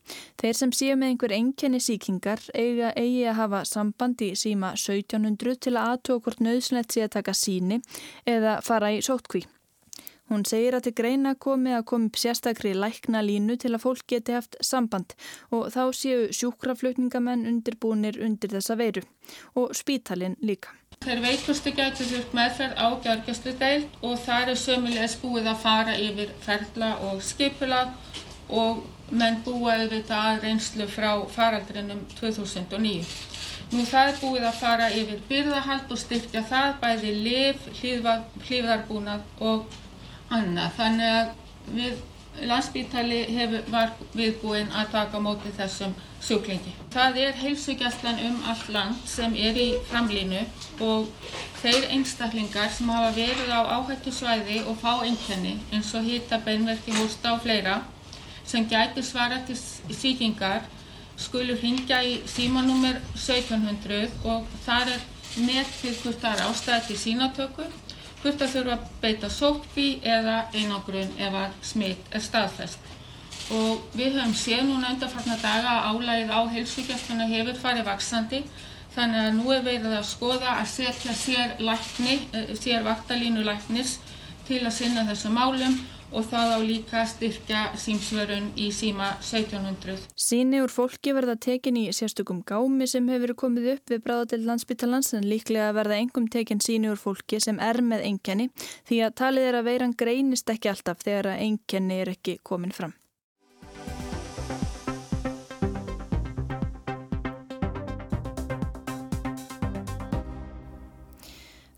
Þeir 0.41 0.57
sem 0.57 0.73
séu 0.73 0.97
með 0.97 1.13
einhver 1.13 1.35
enkenni 1.37 1.83
síkingar 1.85 2.41
eiga 2.55 2.95
eigi 2.97 3.27
að 3.29 3.41
hafa 3.43 3.61
samband 3.69 4.25
í 4.25 4.31
síma 4.41 4.73
1700 4.73 5.61
til 5.67 5.75
að 5.77 5.93
aðtók 5.93 6.25
hvort 6.25 6.41
nöðsynlegt 6.41 6.97
sé 6.97 7.05
að 7.05 7.19
taka 7.19 7.37
síni 7.37 7.83
eða 8.25 8.63
fara 8.65 8.95
í 8.97 9.05
sótkví. 9.05 9.45
Hún 10.31 10.43
segir 10.49 10.75
að 10.75 10.89
til 10.89 10.95
greina 10.99 11.35
komi 11.39 11.75
að 11.77 11.85
komi 11.91 12.09
upp 12.11 12.19
sérstakri 12.19 12.73
lækna 12.75 13.23
línu 13.23 13.55
til 13.63 13.75
að 13.77 13.85
fólk 13.85 14.07
geti 14.11 14.35
haft 14.35 14.57
samband 14.61 15.15
og 15.55 15.69
þá 15.75 15.83
séu 15.95 16.25
sjúkraflutningamenn 16.35 17.47
undirbúinir 17.47 18.19
undir 18.27 18.57
þessa 18.57 18.75
veiru 18.81 19.05
og 19.55 19.77
spítalinn 19.79 20.35
líka. 20.43 20.75
Þeir 21.05 21.23
veikustu 21.23 21.71
gætu 21.77 22.09
þurft 22.09 22.35
meðferð 22.35 22.83
á 22.83 22.87
gjörgjastlu 23.05 23.55
deilt 23.61 23.97
og 24.03 24.19
það 24.25 24.53
er 24.53 24.61
sömulegis 24.65 25.17
búið 25.23 25.51
að 25.53 25.63
fara 25.63 25.97
yfir 26.09 26.35
ferla 26.43 26.91
og 27.07 27.23
skipula 27.23 27.85
og 28.49 28.83
menn 29.11 29.39
búa 29.47 29.77
auðvitað 29.77 30.29
að 30.33 30.45
reynslu 30.49 30.87
frá 30.91 31.11
faraldrinum 31.31 32.03
2009. 32.19 33.05
Nú 33.75 33.83
það 33.87 34.11
er 34.11 34.21
búið 34.21 34.45
að 34.49 34.61
fara 34.61 34.91
yfir 34.95 35.23
byrðahald 35.31 35.91
og 35.95 35.99
styrkja 35.99 36.43
það 36.51 36.77
bæði 36.83 37.13
liv, 37.23 37.67
hlýðarbúnað 38.47 39.43
og 39.43 39.67
annað. 40.31 40.77
Þannig 40.77 41.17
að 41.17 41.33
við 41.77 42.05
landsbítali 42.45 43.23
hefur, 43.33 43.65
var 43.73 43.93
viðbúinn 44.17 44.73
að 44.77 44.91
taka 44.93 45.21
móti 45.23 45.53
þessum 45.57 45.95
sjúklingi. 46.21 46.73
Það 46.93 47.19
er 47.25 47.41
heilsugjastlan 47.41 48.21
um 48.29 48.39
allt 48.51 48.69
land 48.73 49.03
sem 49.09 49.35
er 49.41 49.57
í 49.57 49.69
framlínu 49.91 50.43
og 50.85 51.09
þeir 51.63 51.89
einstaklingar 51.97 52.71
sem 52.75 52.91
hafa 52.93 53.13
verið 53.17 53.53
á 53.53 53.61
áhættu 53.79 54.13
svæði 54.13 54.63
og 54.67 54.79
fá 54.83 55.03
einkenni 55.07 55.57
eins 55.73 55.93
og 55.97 56.05
hýta, 56.05 56.41
beinverki, 56.45 56.95
hósta 56.99 57.37
og 57.37 57.45
fleira 57.47 57.81
sem 58.47 58.67
gæti 58.69 59.03
svara 59.03 59.41
til 59.47 59.57
síkingar 59.57 60.67
skulur 61.17 61.57
hringja 61.61 62.03
í 62.05 62.19
símanúmer 62.29 63.01
1700 63.17 64.29
og 64.29 64.45
þar 64.67 64.93
er 64.93 65.05
með 65.37 65.73
til 65.81 65.95
hvort 66.03 66.21
það 66.23 66.35
er 66.35 66.47
ástæði 66.51 66.87
til 66.91 66.99
sínatöku 67.01 67.67
hvort 68.27 68.43
það 68.43 68.55
þurfa 68.57 68.75
að 68.75 68.87
beita 69.03 69.29
sókví 69.31 69.87
eða 70.03 70.37
einangrun 70.55 71.13
ef 71.23 71.35
að 71.43 71.59
smitt 71.69 72.09
er 72.11 72.25
staðfest. 72.25 72.93
Og 73.55 73.85
við 73.95 74.17
höfum 74.17 74.35
séð 74.35 74.65
núna 74.67 74.91
undanfarnar 74.95 75.39
daga 75.43 75.75
að 75.77 75.91
álægið 75.93 76.33
á 76.35 76.41
heilsugjastluna 76.57 77.29
hefur 77.31 77.61
farið 77.63 77.87
vaksandi 77.87 78.41
þannig 78.97 79.21
að 79.23 79.37
nú 79.37 79.53
er 79.55 79.63
verið 79.63 79.95
að 79.95 80.09
skoða 80.09 80.57
að 80.57 80.71
setja 80.73 81.15
sér, 81.15 81.55
lækni, 81.63 82.17
eh, 82.33 82.55
sér 82.59 82.83
vaktalínu 82.87 83.45
læknis 83.47 83.99
til 84.49 84.63
að 84.65 84.73
sinna 84.73 85.05
þessu 85.07 85.31
málum 85.31 85.77
og 86.13 86.27
það 86.31 86.53
á 86.55 86.59
líka 86.63 87.05
styrkja 87.09 87.63
símsvörun 87.81 88.51
í 88.59 88.69
síma 88.75 89.13
1700. 89.21 89.97
Síni 90.17 90.61
úr 90.65 90.73
fólki 90.73 91.15
verða 91.17 91.37
tekin 91.49 91.79
í 91.81 91.87
sérstökum 91.97 92.43
gámi 92.47 92.89
sem 92.91 93.09
hefur 93.13 93.35
komið 93.47 93.71
upp 93.77 93.95
við 93.95 94.05
bráðatill 94.07 94.43
landsbyttalans 94.47 95.15
en 95.19 95.27
líklega 95.31 95.73
verða 95.77 96.01
engum 96.03 96.29
tekin 96.33 96.63
síni 96.65 96.93
úr 96.93 97.01
fólki 97.01 97.41
sem 97.43 97.59
er 97.63 97.83
með 97.83 98.07
enkenni 98.11 98.51
því 98.89 99.03
að 99.07 99.17
talið 99.23 99.51
er 99.51 99.61
að 99.61 99.73
veiran 99.73 99.97
greinist 99.97 100.51
ekki 100.53 100.73
alltaf 100.73 101.03
þegar 101.05 101.33
að 101.35 101.43
enkenni 101.49 102.01
er 102.05 102.15
ekki 102.17 102.39
komin 102.43 102.75
fram. 102.75 102.95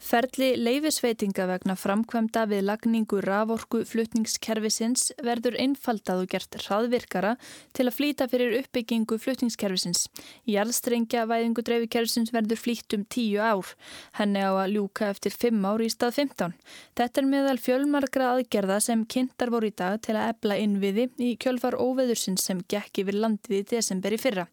Ferli 0.08 0.54
leifisveitinga 0.56 1.44
vegna 1.50 1.74
framkvæmda 1.76 2.46
við 2.48 2.62
lagningu 2.64 3.18
raforku 3.20 3.82
flutningskerfisins 3.84 5.10
verður 5.20 5.58
einfaldað 5.60 6.22
og 6.22 6.30
gert 6.32 6.54
hraðvirkara 6.62 7.34
til 7.76 7.84
að 7.84 7.96
flýta 7.98 8.24
fyrir 8.32 8.56
uppbyggingu 8.62 9.18
flutningskerfisins. 9.20 10.06
Jarðstrengja 10.48 11.26
væðingu 11.28 11.64
dreifikerfisins 11.66 12.32
verður 12.32 12.60
flýtt 12.62 12.96
um 12.96 13.02
tíu 13.04 13.42
ár. 13.44 13.74
Henni 14.16 14.46
á 14.48 14.56
að 14.56 14.78
ljúka 14.78 15.10
eftir 15.12 15.34
fimm 15.36 15.66
ár 15.68 15.84
í 15.84 15.90
stað 15.92 16.22
15. 16.22 16.56
Þetta 16.96 17.20
er 17.20 17.28
meðal 17.34 17.58
fjölmargra 17.66 18.30
aðgerða 18.38 18.80
sem 18.86 19.04
kynntar 19.04 19.52
voru 19.52 19.68
í 19.68 19.76
dag 19.76 20.00
til 20.08 20.16
að 20.16 20.30
ebla 20.30 20.56
innviði 20.62 21.10
í 21.20 21.34
kjölfar 21.36 21.76
óveðursins 21.76 22.48
sem 22.48 22.64
gekk 22.64 23.02
yfir 23.04 23.20
landið 23.26 23.58
í 23.58 23.60
desember 23.74 24.16
í 24.16 24.22
fyrra. 24.24 24.48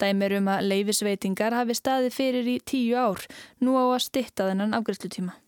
Dæmir 0.00 0.38
um 0.40 0.50
að 0.56 0.64
leifisveitingar 0.72 1.60
hafi 1.60 1.76
staði 1.76 2.08
fyrir 2.16 2.50
í 2.56 2.58
tíu 2.64 2.96
ár. 2.96 3.20
Nú 3.60 3.76
á 3.76 3.84
að 3.84 4.06
stitta 4.08 4.48
þennan 4.48 4.72
afgriðslutíma. 4.94 5.40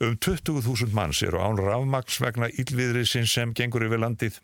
Um 0.00 0.14
20.000 0.16 0.94
manns 0.96 1.20
eru 1.20 1.42
án 1.44 1.58
rafmaks 1.60 2.22
vegna 2.24 2.48
ílviðriðsinn 2.48 3.26
sem 3.28 3.50
gengur 3.52 3.84
yfir 3.84 4.00
landið. 4.00 4.38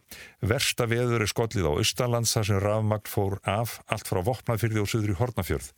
Versta 0.45 0.85
veður 0.85 1.25
er 1.25 1.31
skollið 1.33 1.71
á 1.73 1.81
Östalands 1.81 2.35
þar 2.37 2.45
sem 2.45 2.61
rafmakt 2.61 3.09
fór 3.09 3.39
af 3.41 3.79
allt 3.89 4.05
frá 4.05 4.21
Vopnafyrði 4.21 4.83
og 4.83 4.91
söður 4.93 5.15
í 5.15 5.17
Hortnafjörð. 5.17 5.71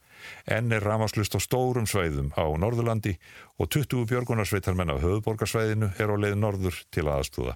Enn 0.51 0.75
er 0.75 0.83
rafmakslust 0.83 1.39
á 1.39 1.39
stórum 1.39 1.87
svæðum 1.87 2.33
á 2.35 2.43
Norðurlandi 2.59 3.15
og 3.63 3.71
20 3.71 4.03
björgunarsveitarmenn 4.11 4.91
af 4.97 5.05
höfuborgarsvæðinu 5.05 5.93
er 5.95 6.11
á 6.11 6.17
leið 6.27 6.35
norður 6.43 6.83
til 6.91 7.07
aðstúða. 7.07 7.55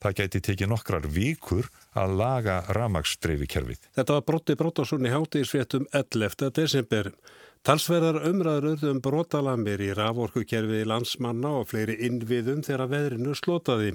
Það 0.00 0.16
gæti 0.16 0.40
tekið 0.40 0.72
nokkrar 0.72 1.10
vikur 1.12 1.68
að 1.92 2.16
laga 2.16 2.62
rafmaksdreifikerfið. 2.72 3.84
Þetta 4.00 4.16
var 4.16 4.24
brotti 4.24 4.56
Bróttarsson 4.56 5.04
í 5.04 5.12
hátíðisvéttum 5.12 5.84
11. 5.92 6.48
desember. 6.56 7.12
Talsverðar 7.60 8.22
umræður 8.24 8.86
um 8.88 9.02
brotalamir 9.04 9.82
í 9.84 9.90
raforkukerfi 9.92 10.78
landsmanna 10.88 11.50
og 11.58 11.66
fleiri 11.68 11.98
innviðum 12.06 12.62
þegar 12.64 12.88
veðrinu 12.88 13.34
slotaði. 13.36 13.90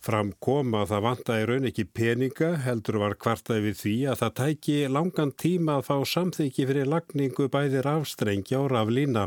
Fram 0.00 0.30
kom 0.40 0.72
að 0.78 0.94
það 0.94 1.04
vanta 1.04 1.36
í 1.36 1.42
raun 1.50 1.68
ekki 1.68 1.84
peninga, 1.84 2.54
heldur 2.64 2.96
var 3.02 3.18
kvartaði 3.20 3.66
við 3.66 3.76
því 3.82 3.94
að 4.08 4.22
það 4.22 4.32
tæki 4.40 4.78
langan 4.96 5.34
tíma 5.36 5.76
að 5.76 5.86
fá 5.90 5.96
samþyggi 6.14 6.66
fyrir 6.70 6.88
lagningu 6.88 7.50
bæði 7.52 7.84
rafstrengja 7.84 8.62
og 8.62 8.70
raflína. 8.72 9.26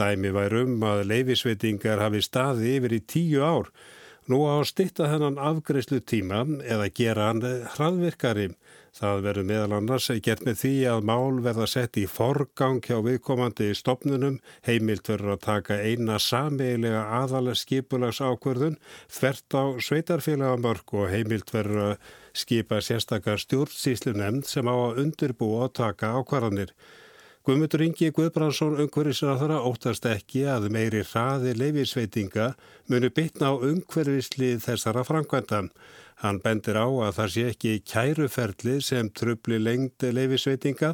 Dæmi 0.00 0.32
væri 0.32 0.64
um 0.64 0.88
að 0.88 1.04
leifisveitingar 1.12 2.00
hafi 2.00 2.24
staði 2.24 2.78
yfir 2.78 2.96
í 2.96 3.04
tíu 3.12 3.44
ár. 3.44 3.68
Nú 4.24 4.40
á 4.48 4.56
stitta 4.64 5.12
hennan 5.12 5.36
afgreyslu 5.36 6.00
tíma 6.00 6.46
eða 6.64 6.88
gera 6.96 7.28
hann 7.28 7.44
hraðvirkari. 7.76 8.54
Það 8.92 9.22
verður 9.24 9.46
meðal 9.48 9.72
annars 9.78 10.06
gert 10.20 10.42
með 10.44 10.56
því 10.60 10.72
að 10.92 11.06
mál 11.08 11.38
verða 11.44 11.66
sett 11.70 11.96
í 11.96 12.02
forgang 12.04 12.82
hjá 12.84 12.98
viðkomandi 13.00 13.70
stopnunum, 13.78 14.36
heimilt 14.68 15.08
verður 15.08 15.32
að 15.36 15.44
taka 15.46 15.78
eina 15.80 16.18
sameilega 16.20 17.06
aðalega 17.22 17.56
skipulags 17.56 18.20
ákverðun, 18.20 18.76
þvert 19.08 19.56
á 19.56 19.64
sveitarfélagamörk 19.88 20.92
og 21.00 21.08
heimilt 21.08 21.54
verður 21.56 21.86
að 21.86 22.10
skipa 22.36 22.82
sérstakar 22.84 23.40
stjórnsýslu 23.40 24.12
nefnd 24.18 24.50
sem 24.50 24.68
á 24.68 24.76
að 24.76 25.00
undirbúa 25.06 25.70
að 25.70 25.74
taka 25.80 26.12
ákvarðanir. 26.20 26.76
Guðmundur 27.42 27.82
Ingi 27.82 28.12
Guðbrandsson 28.14 28.76
umhverfisraðara 28.84 29.56
óttast 29.66 30.04
ekki 30.06 30.44
að 30.46 30.68
meiri 30.70 31.00
hraði 31.02 31.56
leifisveitinga 31.56 32.52
munu 32.92 33.08
bytna 33.10 33.50
á 33.50 33.54
umhverfislið 33.56 34.60
þessara 34.68 35.02
framkvæmda. 35.08 35.64
Hann 36.22 36.38
bendir 36.38 36.78
á 36.78 36.86
að 36.86 37.16
það 37.16 37.30
sé 37.34 37.44
ekki 37.50 37.70
kæruferli 37.82 38.76
sem 38.86 39.08
trubli 39.10 39.56
lengd 39.58 40.04
leifisveitinga. 40.06 40.92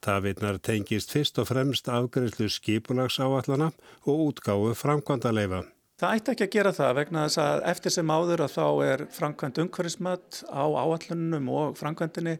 Tafinnar 0.00 0.56
tengist 0.64 1.12
fyrst 1.12 1.36
og 1.42 1.50
fremst 1.50 1.90
afgreifslu 1.92 2.48
skipulagsáallana 2.48 3.68
og 4.08 4.22
útgáfu 4.30 4.72
framkvæmda 4.80 5.34
leifa. 5.36 5.60
Það 6.00 6.16
ætti 6.16 6.32
ekki 6.32 6.46
að 6.46 6.54
gera 6.54 6.72
það 6.72 6.94
vegna 6.96 7.22
þess 7.26 7.40
að 7.44 7.62
eftir 7.74 7.92
sem 7.92 8.12
áður 8.16 8.42
að 8.46 8.54
þá 8.54 8.66
er 8.86 9.02
framkvæmt 9.12 9.58
umhverfismat 9.66 10.38
á 10.48 10.64
áallunum 10.64 11.50
og 11.52 11.76
framkvæmdini. 11.76 12.38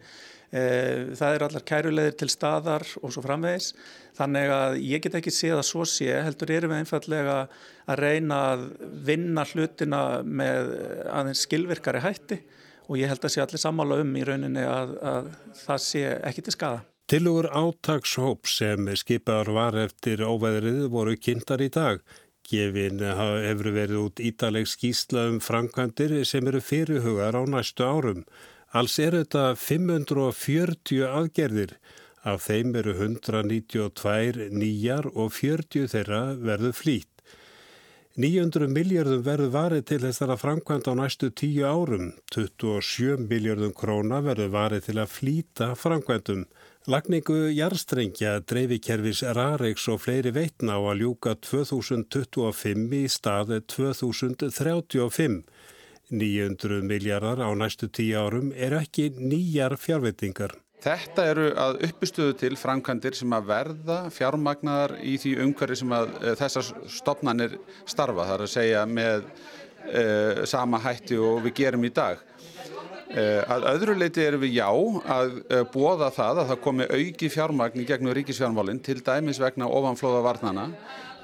E, 0.50 0.62
það 1.14 1.34
er 1.36 1.44
allar 1.46 1.64
kærulegðir 1.70 2.16
til 2.18 2.30
staðar 2.32 2.86
og 3.00 3.12
svo 3.14 3.22
framvegis. 3.22 3.72
Þannig 4.18 4.54
að 4.54 4.78
ég 4.82 5.04
get 5.04 5.18
ekki 5.20 5.32
séð 5.34 5.60
að 5.60 5.68
svo 5.68 5.86
sé, 5.86 6.10
heldur 6.26 6.50
erum 6.56 6.74
við 6.74 6.82
einfallega 6.82 7.36
að 7.86 8.02
reyna 8.02 8.40
að 8.52 8.64
vinna 9.06 9.46
hlutina 9.52 10.00
með 10.26 10.72
aðeins 11.10 11.44
skilvirkari 11.46 12.02
hætti 12.02 12.40
og 12.90 12.98
ég 12.98 13.10
held 13.10 13.24
að 13.24 13.34
sé 13.36 13.42
allir 13.44 13.62
sammála 13.62 14.00
um 14.02 14.16
í 14.18 14.24
rauninni 14.26 14.64
að, 14.66 14.96
að 15.06 15.28
það 15.62 15.84
sé 15.86 16.06
ekki 16.26 16.46
til 16.46 16.56
skada. 16.56 16.80
Tilugur 17.10 17.48
átagshóp 17.50 18.46
sem 18.46 18.90
skipaður 18.98 19.48
var 19.56 19.78
eftir 19.82 20.20
óveðrið 20.22 20.84
voru 20.92 21.16
kynntar 21.18 21.62
í 21.62 21.70
dag. 21.74 22.02
Gefin 22.50 23.02
hefur 23.02 23.70
verið 23.74 23.98
út 24.04 24.22
ítaleg 24.22 24.66
skýsla 24.70 25.28
um 25.30 25.40
framkvæmdir 25.42 26.20
sem 26.26 26.46
eru 26.50 26.62
fyrirhugar 26.62 27.38
á 27.38 27.42
næstu 27.46 27.86
árum. 27.86 28.24
Alls 28.70 29.00
er 29.02 29.16
þetta 29.18 29.56
540 29.59 31.00
aðgerðir. 31.02 31.72
Af 32.22 32.44
þeim 32.46 32.76
eru 32.78 32.92
192 32.94 34.50
nýjar 34.54 35.09
og 35.11 35.33
40 35.35 35.88
þeirra 35.90 36.20
verður 36.38 36.76
flýtt. 36.78 37.09
900 38.20 38.68
miljardum 38.70 39.24
verður 39.26 39.50
varið 39.54 39.83
til 39.88 39.98
þessara 40.04 40.37
framkvæmd 40.38 40.87
á 40.87 40.94
næstu 41.00 41.33
10 41.35 41.66
árum. 41.66 42.12
27 42.30 43.26
miljardum 43.30 43.74
króna 43.74 44.20
verður 44.22 44.52
varið 44.54 44.87
til 44.87 44.96
að 45.02 45.12
flýta 45.16 45.70
framkvæmdum. 45.74 46.44
Lagningu 46.90 47.40
jarstrengja 47.50 48.37
dreifikerfis 48.46 49.24
Raregs 49.35 49.88
og 49.90 50.02
fleiri 50.04 50.30
veitna 50.37 50.78
á 50.78 50.80
að 50.92 51.02
ljúka 51.02 51.35
2025 51.42 52.94
í 53.00 53.02
staði 53.11 53.61
2035. 53.66 55.42
900 56.10 56.82
miljardar 56.86 57.42
á 57.42 57.48
næstu 57.56 57.88
10 57.88 58.18
árum 58.18 58.50
er 58.54 58.76
ekki 58.80 59.10
nýjar 59.16 59.76
fjárveitingar. 59.80 60.56
Þetta 60.80 61.24
eru 61.28 61.46
að 61.60 61.82
uppistöðu 61.90 62.36
til 62.40 62.56
framkvæmdir 62.56 63.16
sem 63.18 63.32
að 63.36 63.50
verða 63.50 63.98
fjármagnar 64.14 64.96
í 65.04 65.18
því 65.20 65.34
umhverfi 65.44 65.82
sem 65.82 65.92
að 65.92 66.14
e, 66.22 66.34
þessar 66.40 66.70
stopnarnir 66.88 67.58
starfa. 67.84 68.24
Það 68.24 68.36
er 68.36 68.44
að 68.46 68.52
segja 68.54 68.86
með 68.88 69.26
e, 69.84 70.04
sama 70.48 70.80
hætti 70.80 71.20
og 71.20 71.42
við 71.44 71.56
gerum 71.60 71.84
í 71.84 71.92
dag. 71.92 72.24
Eh, 73.10 73.42
að 73.50 73.64
öðru 73.72 73.94
leiti 73.98 74.22
erum 74.22 74.44
við 74.44 74.60
já 74.60 74.68
að 74.70 75.32
eh, 75.50 75.64
bóða 75.72 76.12
það 76.14 76.40
að 76.44 76.50
það 76.52 76.60
komi 76.62 76.84
auki 76.86 77.30
fjármagn 77.34 77.82
í 77.82 77.86
gegnum 77.88 78.14
ríkisfjármálinn 78.14 78.78
til 78.86 79.00
dæmis 79.02 79.40
vegna 79.42 79.66
ofanflóða 79.66 80.20
varnana 80.28 80.66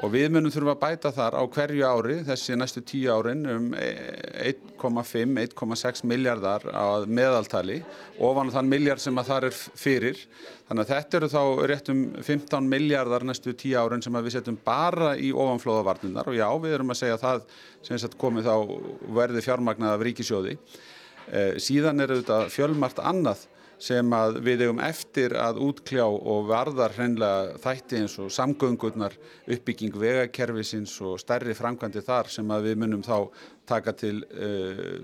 og 0.05 0.13
við 0.13 0.27
munum 0.35 0.53
þurfum 0.53 0.75
að 0.75 0.83
bæta 0.83 1.11
þar 1.17 1.37
á 1.41 1.43
hverju 1.57 1.85
ári 1.89 2.17
þessi 2.27 2.57
næstu 2.59 2.81
tíu 2.85 3.15
árin 3.15 3.43
um 3.49 3.71
1,5-1,6 3.77 6.05
miljardar 6.09 6.63
á 6.69 7.01
meðaltali 7.09 7.79
ofan 8.21 8.53
þann 8.53 8.73
miljard 8.73 9.01
sem 9.03 9.17
að 9.17 9.29
það 9.31 9.47
er 9.49 9.55
fyrir. 9.85 10.19
Þannig 10.69 10.85
að 10.85 10.93
þetta 10.93 11.13
eru 11.21 11.29
þá 11.33 11.43
rétt 11.71 11.89
um 11.95 12.03
15 12.27 12.69
miljardar 12.75 13.23
næstu 13.25 13.51
tíu 13.57 13.79
árin 13.81 14.05
sem 14.05 14.19
við 14.19 14.37
setjum 14.37 14.61
bara 14.67 15.15
í 15.17 15.33
ofanflóða 15.33 15.89
varnanar 15.93 16.29
og 16.29 16.37
já 16.37 16.49
við 16.61 16.77
erum 16.77 16.93
að 16.93 17.01
segja 17.05 17.23
það 17.23 17.39
sem 17.87 18.21
komið 18.21 18.51
þá 18.51 18.57
verði 19.17 19.47
fjármagnað 19.47 19.97
af 19.97 20.07
ríkisjóði 20.07 20.55
Eh, 21.27 21.57
síðan 21.59 22.05
er 22.05 22.13
þetta 22.21 22.45
fjölmart 22.55 23.01
annað 23.03 23.49
sem 23.83 24.13
að 24.17 24.39
við 24.45 24.65
eigum 24.67 24.81
eftir 24.85 25.35
að 25.39 25.61
útkljá 25.67 26.05
og 26.07 26.47
varðar 26.49 26.95
hreinlega 26.97 27.59
þætti 27.63 28.01
eins 28.01 28.17
og 28.23 28.33
samgöngurnar, 28.33 29.17
uppbygging 29.53 29.97
vegakerfisins 30.01 30.95
og 31.05 31.21
stærri 31.21 31.57
framkvæmdi 31.57 32.03
þar 32.07 32.31
sem 32.33 32.51
að 32.53 32.71
við 32.71 32.81
munum 32.83 33.05
þá 33.05 33.29
taka 33.67 33.93
til 33.99 34.21
uh, 34.23 35.03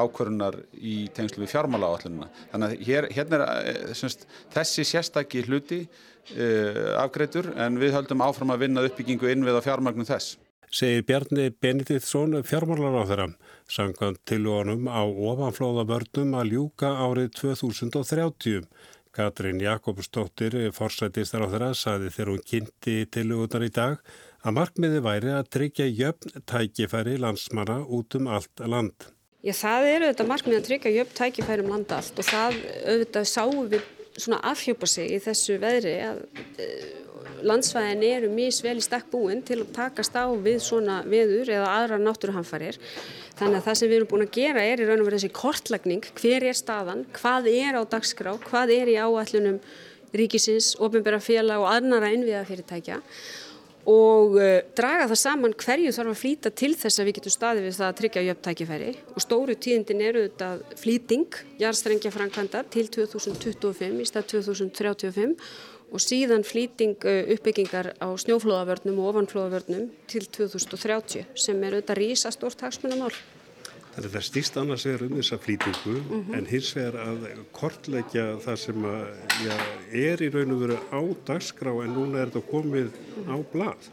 ákvörunar 0.00 0.56
í 0.74 1.04
tengslu 1.14 1.44
við 1.44 1.52
fjármála 1.54 1.90
áallununa. 1.92 2.30
Þannig 2.52 2.70
að 2.70 2.86
hér, 2.88 3.08
hérna 3.14 3.42
er 3.60 3.94
semst, 3.98 4.26
þessi 4.54 4.86
sérstakki 4.88 5.44
hluti 5.46 5.82
uh, 5.84 6.96
afgreitur 7.02 7.52
en 7.60 7.78
við 7.80 7.94
höldum 7.98 8.24
áfram 8.24 8.54
að 8.54 8.66
vinna 8.66 8.86
uppbyggingu 8.88 9.30
inn 9.30 9.46
við 9.46 9.60
á 9.60 9.66
fjármagnum 9.68 10.08
þess. 10.08 10.38
Segir 10.70 11.02
Bjarni 11.02 11.50
Benediktsson 11.50 12.36
fjármálar 12.46 13.02
á 13.02 13.04
þeirra 13.10 13.30
sangkvæmt 13.70 14.24
tilvonum 14.28 14.88
á 14.90 15.02
ofanflóðavörnum 15.06 16.34
að 16.40 16.50
ljúka 16.54 16.90
árið 17.04 17.30
2030. 17.38 18.66
Katrín 19.10 19.58
Jakobsdóttir, 19.62 20.54
forsættistar 20.74 21.42
á 21.42 21.50
þeirra, 21.50 21.70
saði 21.74 22.10
þegar 22.14 22.30
hún 22.30 22.44
kynnti 22.46 22.96
tilvöðunar 23.10 23.66
í 23.66 23.70
dag 23.74 24.02
að 24.46 24.56
markmiði 24.56 25.00
væri 25.04 25.32
að 25.34 25.48
tryggja 25.56 25.86
jöfn 25.88 26.44
tækifæri 26.46 27.16
landsmanna 27.20 27.80
út 27.86 28.14
um 28.18 28.30
allt 28.30 28.62
land. 28.62 29.10
Já, 29.42 29.54
það 29.56 29.88
eru 29.94 30.08
auðvitað 30.10 30.30
markmiði 30.30 30.60
að 30.60 30.68
tryggja 30.68 30.94
jöfn 30.94 31.18
tækifæri 31.18 31.64
um 31.64 31.74
landa 31.74 31.98
allt 31.98 32.22
og 32.22 32.28
það 32.28 32.60
auðvitað 32.86 33.28
sáum 33.30 33.70
við 33.72 33.88
svona 34.20 34.40
afhjúpa 34.50 34.88
sig 34.90 35.14
í 35.14 35.20
þessu 35.24 35.58
veðri 35.62 35.94
að 36.04 36.22
landsvæðin 37.46 38.04
eru 38.06 38.30
mísvel 38.32 38.76
í 38.80 38.84
stakk 38.84 39.10
búin 39.12 39.42
til 39.46 39.60
að 39.62 39.74
takast 39.76 40.16
á 40.16 40.28
við 40.30 40.60
svona 40.64 41.00
veður 41.08 41.52
eða 41.56 41.74
aðra 41.78 42.00
náttúruhamfarir. 42.02 42.78
Þannig 43.40 43.60
að 43.60 43.68
það 43.68 43.78
sem 43.80 43.90
við 43.90 43.98
erum 43.98 44.10
búin 44.10 44.26
að 44.26 44.34
gera 44.36 44.64
er 44.64 44.82
í 44.82 44.88
raun 44.88 45.02
og 45.02 45.08
verið 45.08 45.22
þessi 45.22 45.36
kortlagning, 45.40 46.08
hver 46.20 46.48
er 46.50 46.58
staðan, 46.58 47.06
hvað 47.16 47.50
er 47.52 47.78
á 47.80 47.82
dagskrá, 47.88 48.34
hvað 48.46 48.74
er 48.76 48.90
í 48.92 48.98
áallunum 49.00 49.60
ríkisins, 50.16 50.74
ofinbæra 50.82 51.20
félag 51.22 51.62
og 51.62 51.70
aðnara 51.70 52.10
innviða 52.14 52.42
fyrirtækja 52.48 52.98
og 53.88 54.36
uh, 54.36 54.60
draga 54.76 55.06
það 55.08 55.20
saman 55.22 55.54
hverju 55.56 55.92
þarf 55.96 56.12
að 56.12 56.20
flýta 56.20 56.50
til 56.52 56.74
þess 56.76 57.00
að 57.00 57.08
við 57.08 57.16
getum 57.18 57.34
staðið 57.34 57.66
við 57.66 57.76
það 57.78 57.86
að 57.86 57.98
tryggja 58.00 58.24
jöfn 58.26 58.44
tækifæri. 58.46 58.90
Og 59.14 59.24
stóru 59.24 59.56
tíðindin 59.56 60.04
eru 60.04 60.24
þetta 60.26 60.50
flýting, 60.80 61.38
jarðstrengja 61.62 62.12
framkvæmda 62.14 62.64
til 62.74 62.86
2025 62.92 64.02
í 64.04 64.08
stað 64.08 64.28
2035 64.34 65.34
og 65.90 66.02
síðan 66.02 66.46
flýting 66.46 66.96
uh, 67.04 67.34
uppbyggingar 67.34 67.92
á 67.98 68.08
snjóflóðavörnum 68.22 69.02
og 69.02 69.10
ofanflóðavörnum 69.12 69.90
til 70.10 70.24
2030 70.26 71.26
sem 71.34 71.62
er 71.66 71.78
auðvitað 71.78 72.00
rísa 72.00 72.32
stórt 72.34 72.62
hagsmunamál. 72.64 73.12
Þannig 73.90 74.06
að 74.06 74.14
það 74.14 74.26
stýst 74.28 74.58
annars 74.60 74.86
vegar 74.86 75.02
um 75.08 75.16
þessa 75.18 75.38
flýtingu 75.42 75.94
mm 75.98 76.10
-hmm. 76.10 76.36
en 76.38 76.46
hins 76.46 76.70
vegar 76.76 76.96
að 77.02 77.24
kortleggja 77.52 78.26
það 78.44 78.56
sem 78.64 78.84
að, 78.86 79.06
já, 79.46 79.56
er 79.92 80.22
í 80.22 80.28
raun 80.30 80.54
og 80.54 80.60
veru 80.60 80.76
á 80.94 81.00
dagskrá 81.26 81.72
en 81.84 81.94
núna 81.94 82.20
er 82.22 82.30
þetta 82.30 82.50
komið 82.50 82.90
á 83.26 83.36
blad. 83.52 83.90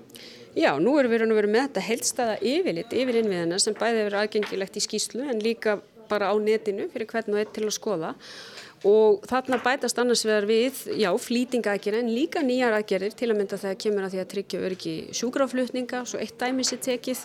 Já, 0.55 0.77
nú 0.79 0.99
erum 0.99 1.12
við 1.12 1.19
raun 1.21 1.31
og 1.31 1.38
veru 1.38 1.49
með 1.53 1.65
þetta 1.67 1.88
heilstaða 1.89 2.38
yfirlitt 2.41 2.93
yfir 2.93 3.15
innviðina 3.19 3.60
sem 3.60 3.73
bæði 3.73 4.05
verið 4.05 4.21
aðgengilegt 4.21 4.77
í 4.77 4.86
skýslu 4.86 5.29
en 5.29 5.41
líka 5.41 5.81
bara 6.10 6.32
á 6.32 6.36
netinu 6.39 6.88
fyrir 6.93 7.10
hvern 7.12 7.36
og 7.36 7.41
einn 7.41 7.54
til 7.56 7.67
að 7.67 7.76
skoða 7.78 8.15
og 8.86 9.24
þarna 9.26 9.58
bætast 9.63 9.98
annars 9.98 10.22
vegar 10.26 10.46
við, 10.46 10.84
já, 11.02 11.10
flýtingaðgerð 11.17 12.02
en 12.04 12.12
líka 12.13 12.43
nýjar 12.46 12.76
aðgerðir 12.78 13.15
til 13.17 13.32
að 13.32 13.39
mynda 13.39 13.58
þegar 13.58 13.80
kemur 13.82 14.06
að 14.06 14.13
því 14.13 14.22
að 14.22 14.30
tryggja 14.34 14.62
öryggi 14.67 14.93
sjúkraflutninga, 15.17 16.04
svo 16.06 16.22
eitt 16.22 16.38
dæmis 16.38 16.74
er 16.76 16.82
tekið. 16.86 17.24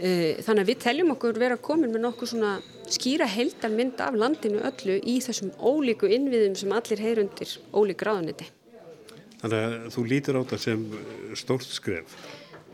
Eh, 0.00 0.40
þannig 0.42 0.64
að 0.64 0.72
við 0.72 0.80
teljum 0.86 1.12
okkur 1.14 1.38
vera 1.38 1.58
komin 1.60 1.94
með 1.94 2.06
nokkuð 2.06 2.32
svona 2.32 2.56
skýra 2.90 3.28
heldar 3.30 3.70
mynd 3.74 4.02
af 4.02 4.18
landinu 4.18 4.64
öllu 4.66 4.98
í 4.98 5.20
þessum 5.22 5.52
ólíku 5.60 6.10
innviðum 6.10 6.58
sem 6.58 6.74
allir 6.74 7.04
heyrundir 7.04 7.54
ólík 7.70 8.02
ráðuniti. 8.06 8.50
Þannig 9.40 9.62
að 9.62 9.88
þú 9.94 10.06
lítur 10.10 10.36
á 10.36 10.40
þetta 10.42 10.60
sem 10.60 10.84
stórt 11.38 11.70
skref. 11.70 12.18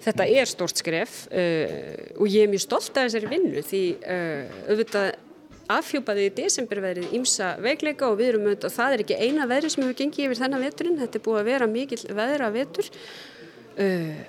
Þetta 0.06 0.26
er 0.28 0.48
stórt 0.48 0.80
skref 0.80 1.22
uh, 1.32 2.18
og 2.20 2.26
ég 2.28 2.44
er 2.44 2.50
mjög 2.52 2.66
stolt 2.66 2.98
af 2.98 3.06
þessari 3.06 3.30
vinnu 3.30 3.62
því 3.64 3.84
uh, 3.96 4.58
auðvitað 4.68 5.14
afhjúpaði 5.72 6.28
í 6.28 6.34
desemberveðrið 6.36 7.16
ímsa 7.18 7.54
veikleika 7.62 8.10
og 8.10 8.20
við 8.20 8.32
erum 8.32 8.46
auðvitað, 8.46 8.74
það 8.76 8.94
er 8.94 9.04
ekki 9.04 9.18
eina 9.20 9.48
veðri 9.50 9.72
sem 9.72 9.84
hefur 9.84 9.98
gengið 10.00 10.24
yfir 10.26 10.40
þennan 10.42 10.64
veturinn, 10.66 10.98
þetta 11.02 11.18
er 11.18 11.24
búið 11.26 11.40
að 11.40 11.50
vera 11.50 11.68
mikil 11.70 12.00
veðra 12.20 12.50
vetur 12.54 12.90
uh, 13.82 14.24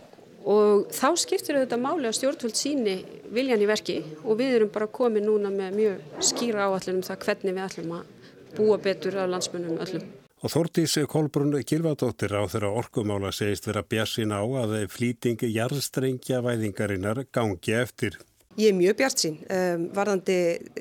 og 0.47 0.93
þá 0.95 1.07
skiptir 1.19 1.59
auðvitað 1.59 1.83
máli 1.83 2.09
að 2.09 2.17
stjórnvöld 2.19 2.59
síni 2.59 2.99
viljan 3.35 3.63
í 3.63 3.67
verki 3.69 3.97
og 4.23 4.37
við 4.39 4.59
erum 4.59 4.71
bara 4.73 4.87
komið 4.99 5.27
núna 5.27 5.51
með 5.53 5.81
mjög 5.81 6.23
skýra 6.29 6.69
áallin 6.69 7.01
um 7.01 7.07
það 7.07 7.25
hvernig 7.25 7.57
við 7.57 7.65
ætlum 7.65 7.97
að 7.97 8.15
búa 8.57 8.79
betur 8.81 9.19
af 9.19 9.29
landsmönnum 9.33 9.81
öllum. 9.83 10.07
Og 10.37 10.53
Þórtís 10.53 10.93
Kolbrunn 11.09 11.63
Kilvadóttir 11.65 12.35
á 12.37 12.45
þeirra 12.45 12.69
orkumála 12.77 13.31
segist 13.33 13.65
vera 13.65 13.81
bjassin 13.81 14.29
á 14.29 14.41
að 14.45 14.75
flýtingi 14.93 15.49
jarðstrengja 15.49 16.43
væðingarinnar 16.45 17.23
gangi 17.33 17.73
eftir. 17.73 18.19
Ég 18.57 18.71
er 18.71 18.73
mjög 18.73 18.95
bjart 18.97 19.21
sín 19.21 19.35
um, 19.53 19.83
varðandi 19.93 20.35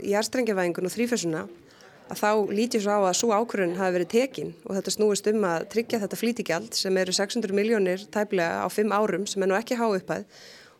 jærstrengjavæðingun 0.08 0.88
og 0.88 0.92
þrýfessuna 0.94 1.42
að 2.08 2.20
þá 2.22 2.30
lítið 2.56 2.86
svo 2.86 2.94
á 2.96 3.00
að 3.04 3.18
svo 3.18 3.32
ákvörðun 3.36 3.74
hafi 3.76 3.96
verið 3.98 4.12
tekin 4.14 4.52
og 4.64 4.78
þetta 4.78 4.94
snúist 4.94 5.28
um 5.28 5.44
að 5.44 5.66
tryggja 5.74 6.00
þetta 6.00 6.18
flítigjald 6.20 6.78
sem 6.78 6.96
eru 7.02 7.12
600 7.12 7.52
miljónir 7.58 8.06
tæplega 8.14 8.64
á 8.64 8.68
5 8.72 8.96
árum 8.96 9.28
sem 9.28 9.44
er 9.44 9.52
nú 9.52 9.58
ekki 9.58 9.76
há 9.76 9.84
uppæð 9.90 10.24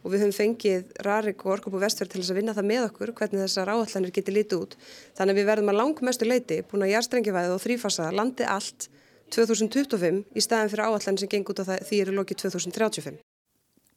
og 0.07 0.15
við 0.15 0.25
höfum 0.25 0.35
fengið 0.39 0.97
Rarik 1.05 1.45
og 1.45 1.53
Orkup 1.59 1.77
og 1.77 1.85
Vestfjörð 1.85 2.15
til 2.15 2.23
þess 2.23 2.33
að 2.33 2.41
vinna 2.41 2.57
það 2.57 2.71
með 2.73 2.89
okkur 2.89 3.15
hvernig 3.21 3.45
þessar 3.45 3.75
áallanir 3.75 4.17
getur 4.17 4.39
lítið 4.39 4.65
út. 4.65 4.77
Þannig 5.19 5.35
að 5.35 5.41
við 5.43 5.49
verðum 5.51 5.73
að 5.75 5.81
langmestu 5.83 6.29
leiti 6.31 6.63
búin 6.71 6.87
að 6.87 6.95
jærstrengjavæðið 6.95 7.57
og 7.59 7.65
þrýfassa 7.67 8.11
landi 8.15 8.49
allt 8.57 8.89
2025 9.37 10.25
í 10.33 10.49
staðin 10.49 10.73
fyrir 10.73 10.89
áallan 10.89 11.19
sem 11.21 11.29
geng 11.29 11.51
út 11.51 11.61
á 11.61 11.65
því 11.67 12.05
eru 12.07 12.21
lokið 12.23 12.47
2035. 12.47 13.19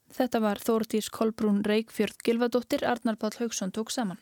Þetta 0.10 0.42
var 0.42 0.60
Þórtís 0.64 1.10
Kolbrún 1.14 1.62
Reykjörð 1.64 2.24
Gilvadóttir, 2.26 2.86
Arnar 2.86 3.18
Pál 3.22 3.36
Haugsson 3.38 3.72
tók 3.72 3.90
saman. 3.94 4.18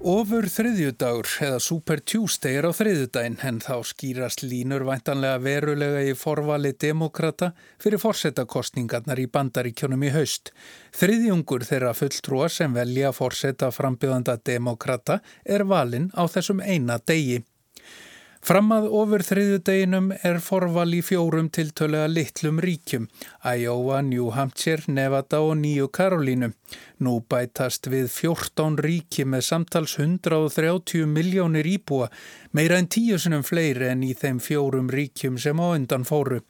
Ofur 0.00 0.46
þriðjudagur 0.48 1.28
eða 1.44 1.58
Super 1.60 2.00
Tuesday 2.00 2.54
er 2.56 2.64
á 2.64 2.72
þriðjudaginn 2.72 3.34
en 3.44 3.58
þá 3.60 3.82
skýrast 3.84 4.40
línur 4.40 4.86
væntanlega 4.88 5.42
verulega 5.44 6.00
í 6.08 6.14
forvali 6.16 6.70
demokrata 6.72 7.50
fyrir 7.76 8.00
forsetakostningarnar 8.00 9.20
í 9.20 9.28
bandaríkjónum 9.28 10.06
í 10.08 10.14
haust. 10.14 10.54
Þriðjungur 10.96 11.68
þeirra 11.68 11.92
fulltrúa 11.92 12.48
sem 12.48 12.72
velja 12.72 13.12
forseta 13.12 13.68
frambjöðanda 13.76 14.38
demokrata 14.40 15.20
er 15.44 15.68
valinn 15.68 16.08
á 16.16 16.24
þessum 16.24 16.64
eina 16.64 16.96
degi. 16.96 17.42
Fram 18.40 18.70
að 18.72 18.86
ofur 18.96 19.20
þriðudeginum 19.20 20.06
er 20.24 20.38
forval 20.40 20.88
í 20.96 21.02
fjórum 21.04 21.50
tiltölega 21.52 22.08
litlum 22.08 22.56
ríkjum, 22.64 23.04
Iowa, 23.44 23.98
New 24.00 24.30
Hampshire, 24.32 24.88
Nevada 24.88 25.42
og 25.44 25.58
Nýju 25.60 25.90
Karolínu. 25.92 26.48
Nú 27.04 27.18
bætast 27.28 27.90
við 27.92 28.08
14 28.08 28.80
ríki 28.80 29.26
með 29.28 29.44
samtals 29.44 29.98
130 30.00 31.04
miljónir 31.12 31.68
íbúa, 31.68 32.08
meira 32.56 32.80
en 32.80 32.88
tíu 32.88 33.20
sinum 33.20 33.44
fleiri 33.44 33.92
en 33.92 34.08
í 34.08 34.14
þeim 34.16 34.40
fjórum 34.40 34.88
ríkjum 34.88 35.36
sem 35.36 35.60
á 35.60 35.76
undan 35.76 36.08
fóru. 36.08 36.40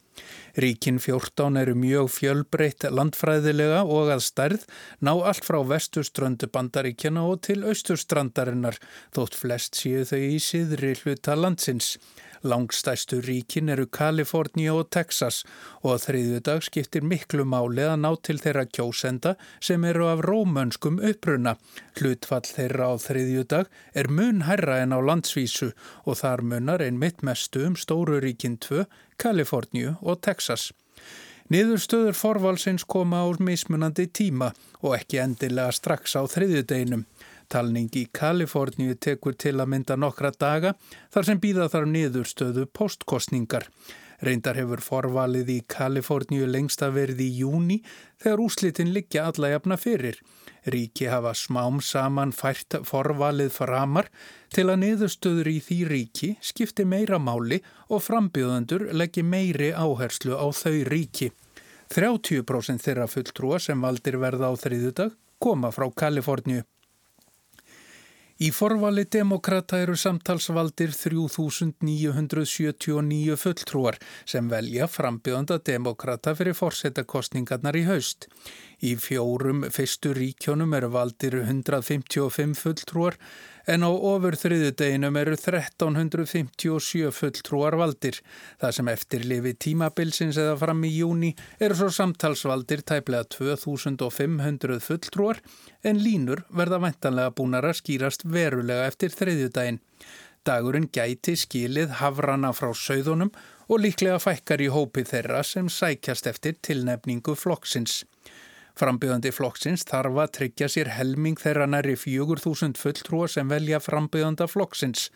Ríkin 0.59 0.99
14 0.99 1.59
eru 1.61 1.75
mjög 1.79 2.09
fjölbreytt 2.11 2.87
landfræðilega 2.91 3.83
og 3.85 4.11
að 4.15 4.25
stærð 4.25 4.65
ná 4.99 5.13
allt 5.13 5.47
frá 5.47 5.61
vestuströndu 5.67 6.49
bandaríkjana 6.51 7.23
og 7.27 7.43
til 7.47 7.61
austustrandarinnar, 7.63 8.79
þótt 9.15 9.37
flest 9.39 9.79
séu 9.79 10.03
þau 10.07 10.19
í 10.19 10.41
síðri 10.43 10.95
hluta 11.03 11.37
landsins. 11.39 11.95
Langstæstu 12.43 13.19
ríkin 13.21 13.69
eru 13.69 13.85
Kaliforni 13.85 14.65
og 14.73 14.87
Texas 14.89 15.43
og 15.83 15.91
að 15.93 16.05
þriðju 16.05 16.39
dag 16.47 16.63
skiptir 16.65 17.05
miklu 17.05 17.45
máli 17.45 17.85
að 17.85 17.99
ná 18.01 18.09
til 18.25 18.39
þeirra 18.41 18.65
kjósenda 18.65 19.35
sem 19.61 19.85
eru 19.85 20.07
af 20.09 20.23
rómönskum 20.25 20.97
uppruna. 21.11 21.55
Hlutfall 21.99 22.49
þeirra 22.49 22.89
á 22.89 22.95
þriðju 23.05 23.45
dag 23.53 23.69
er 23.93 24.09
mun 24.09 24.41
herra 24.49 24.81
en 24.81 24.97
á 24.97 24.99
landsvísu 25.05 25.69
og 26.05 26.17
þar 26.23 26.41
munar 26.41 26.81
ein 26.81 26.97
mitt 26.97 27.21
mestu 27.21 27.67
um 27.67 27.77
stóru 27.77 28.17
ríkin 28.23 28.57
2, 28.57 28.87
Kaliforni 29.21 29.91
og 30.01 30.23
Texas. 30.25 30.71
Niðurstöður 31.51 32.15
forvalsins 32.15 32.85
koma 32.87 33.21
á 33.21 33.29
mismunandi 33.37 34.05
tíma 34.07 34.53
og 34.81 34.95
ekki 34.95 35.19
endilega 35.19 35.73
strax 35.75 36.15
á 36.17 36.23
þriðjudeginum. 36.23 37.05
Talning 37.51 37.91
í 37.99 38.05
Kaliforníu 38.15 38.95
tekur 38.95 39.35
til 39.35 39.57
að 39.59 39.73
mynda 39.73 39.97
nokkra 39.99 40.31
daga 40.31 40.71
þar 41.11 41.27
sem 41.27 41.41
býða 41.43 41.67
þar 41.73 41.89
niðurstöðu 41.91 42.63
postkostningar. 42.71 43.67
Reyndar 44.21 44.55
hefur 44.59 44.83
forvalið 44.85 45.49
í 45.49 45.57
Kaliforníu 45.73 46.45
lengst 46.47 46.83
að 46.85 46.95
verði 46.99 47.25
í 47.27 47.41
júni 47.41 47.79
þegar 48.21 48.43
úslitin 48.45 48.93
liggja 48.95 49.25
alla 49.27 49.49
jafna 49.55 49.77
fyrir. 49.81 50.19
Ríki 50.71 51.09
hafa 51.09 51.33
smám 51.35 51.81
saman 51.81 52.31
fært 52.31 52.77
forvalið 52.85 53.49
framar 53.55 54.11
til 54.53 54.67
að 54.69 54.83
niðurstöður 54.83 55.49
í 55.49 55.57
því 55.65 55.79
ríki 55.89 56.33
skipti 56.51 56.85
meira 56.85 57.17
máli 57.19 57.59
og 57.89 58.05
frambjöðendur 58.05 58.91
leggji 58.93 59.25
meiri 59.25 59.71
áherslu 59.73 60.37
á 60.37 60.45
þau 60.53 60.77
ríki. 60.93 61.31
30% 61.91 62.85
þeirra 62.85 63.09
fulltrúa 63.09 63.57
sem 63.59 63.81
valdir 63.81 64.21
verða 64.21 64.53
á 64.53 64.55
þriðudag 64.55 65.17
koma 65.41 65.73
frá 65.73 65.89
Kaliforníu. 65.89 66.61
Í 68.41 68.47
forvali 68.49 69.03
demokrata 69.05 69.77
eru 69.83 69.93
samtalsvaldir 70.01 70.89
3979 70.97 73.35
fulltrúar 73.37 73.99
sem 74.31 74.47
velja 74.49 74.87
frambjöðanda 74.89 75.59
demokrata 75.69 76.33
fyrir 76.39 76.57
fórsetakostningarnar 76.57 77.77
í 77.77 77.83
haust. 77.85 78.25
Í 78.81 78.95
fjórum 78.97 79.61
fyrstu 79.69 80.09
ríkjónum 80.17 80.71
eru 80.73 80.87
valdir 80.89 81.35
155 81.43 82.57
fulltrúar 82.57 83.17
en 83.69 83.85
á 83.85 83.91
ofur 83.93 84.33
þriðudeginum 84.41 85.19
eru 85.21 85.35
1357 85.37 87.11
fulltrúar 87.13 87.77
valdir. 87.77 88.17
Það 88.57 88.73
sem 88.77 88.89
eftir 88.89 89.27
lifi 89.29 89.53
tímabilsins 89.67 90.39
eða 90.41 90.55
fram 90.63 90.81
í 90.87 90.89
júni 90.95 91.29
eru 91.61 91.77
svo 91.77 91.91
samtalsvaldir 91.93 92.81
tæplega 92.81 93.29
2500 93.37 94.81
fulltrúar 94.81 95.43
en 95.85 96.01
línur 96.01 96.41
verða 96.49 96.81
ventanlega 96.81 97.35
búnar 97.37 97.69
að 97.69 97.77
skýrast 97.83 98.25
verulega 98.25 98.89
eftir 98.89 99.13
þriðjudaginn. 99.13 99.77
Dagurinn 100.41 100.89
gæti 100.89 101.35
skilið 101.37 101.99
hafrana 101.99 102.49
frá 102.57 102.71
sögðunum 102.73 103.29
og 103.69 103.83
líklega 103.83 104.17
fækkar 104.17 104.65
í 104.65 104.71
hópi 104.73 105.05
þeirra 105.05 105.43
sem 105.45 105.69
sækjast 105.69 106.31
eftir 106.33 106.57
tilnefningu 106.65 107.37
flokksins. 107.37 108.01
Frambjöðandi 108.79 109.31
flokksins 109.35 109.83
þarf 109.89 110.19
að 110.23 110.33
tryggja 110.37 110.69
sér 110.71 110.91
helming 110.95 111.39
þeirra 111.39 111.67
næri 111.69 111.97
4.000 111.99 112.79
fulltrúa 112.79 113.29
sem 113.31 113.49
velja 113.51 113.81
frambjöðanda 113.83 114.47
flokksins. 114.51 115.09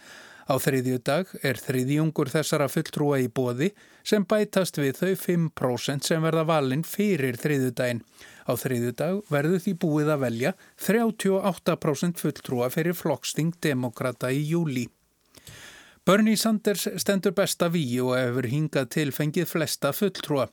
Á 0.46 0.62
þriðju 0.62 1.00
dag 1.02 1.30
er 1.42 1.58
þriðjungur 1.58 2.30
þessara 2.30 2.68
fulltrúa 2.70 3.18
í 3.24 3.30
bóði 3.34 3.72
sem 4.06 4.26
bætast 4.30 4.78
við 4.78 5.00
þau 5.00 5.14
5% 5.24 6.06
sem 6.06 6.22
verða 6.22 6.44
valinn 6.46 6.86
fyrir 6.86 7.40
þriðju 7.42 7.72
daginn. 7.80 8.04
Á 8.46 8.54
þriðju 8.54 8.92
dag 9.00 9.24
verður 9.34 9.64
því 9.64 9.74
búið 9.82 10.12
að 10.14 10.22
velja 10.28 10.52
38% 10.86 12.22
fulltrúa 12.22 12.70
fyrir 12.70 12.94
flokksting 12.94 13.56
demokrata 13.66 14.30
í 14.30 14.44
júli. 14.52 14.86
Bernie 16.06 16.38
Sanders 16.38 16.84
stendur 17.02 17.34
besta 17.34 17.66
víi 17.74 17.96
og 17.98 18.12
hefur 18.14 18.46
hingað 18.46 18.92
til 18.94 19.10
fengið 19.10 19.48
flesta 19.50 19.90
fulltrúa. 19.90 20.44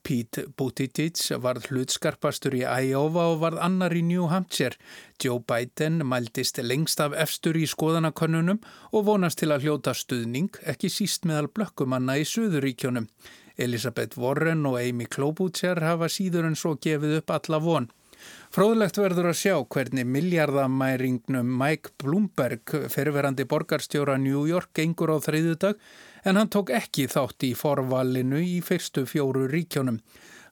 Pete 0.00 0.46
Buttigieg 0.56 1.20
varð 1.44 1.66
hlutskarpastur 1.68 2.56
í 2.56 2.62
Iowa 2.64 3.26
og 3.34 3.42
varð 3.42 3.60
annar 3.60 3.92
í 3.92 4.00
New 4.08 4.30
Hampshire. 4.32 4.80
Joe 5.20 5.44
Biden 5.44 6.00
mæltist 6.08 6.62
lengst 6.64 7.04
af 7.04 7.12
efstur 7.12 7.60
í 7.60 7.68
skoðanakönnunum 7.68 8.64
og 8.88 9.04
vonast 9.10 9.42
til 9.42 9.52
að 9.52 9.66
hljóta 9.68 9.92
stuðning, 9.92 10.48
ekki 10.64 10.88
síst 10.88 11.28
meðal 11.28 11.52
blökkumanna 11.52 12.16
í 12.16 12.24
Suðuríkjónum. 12.24 13.10
Elisabeth 13.60 14.16
Warren 14.16 14.64
og 14.64 14.80
Amy 14.80 15.04
Klobuchar 15.12 15.84
hafa 15.84 16.08
síður 16.08 16.48
en 16.48 16.56
svo 16.56 16.78
gefið 16.80 17.18
upp 17.20 17.36
alla 17.36 17.60
von. 17.60 17.92
Fróðlegt 18.52 18.98
verður 19.00 19.30
að 19.30 19.38
sjá 19.40 19.54
hvernig 19.64 20.04
miljardamæringnum 20.12 21.54
Mike 21.60 21.94
Bloomberg, 22.02 22.74
ferverandi 22.92 23.46
borgarstjóra 23.48 24.18
New 24.20 24.44
York, 24.48 24.74
gengur 24.76 25.14
á 25.14 25.18
þriðudag 25.24 25.80
en 26.28 26.36
hann 26.38 26.52
tók 26.52 26.70
ekki 26.76 27.08
þátt 27.10 27.48
í 27.48 27.54
forvalinu 27.56 28.42
í 28.44 28.60
fyrstu 28.64 29.06
fjóru 29.08 29.48
ríkjónum. 29.50 30.02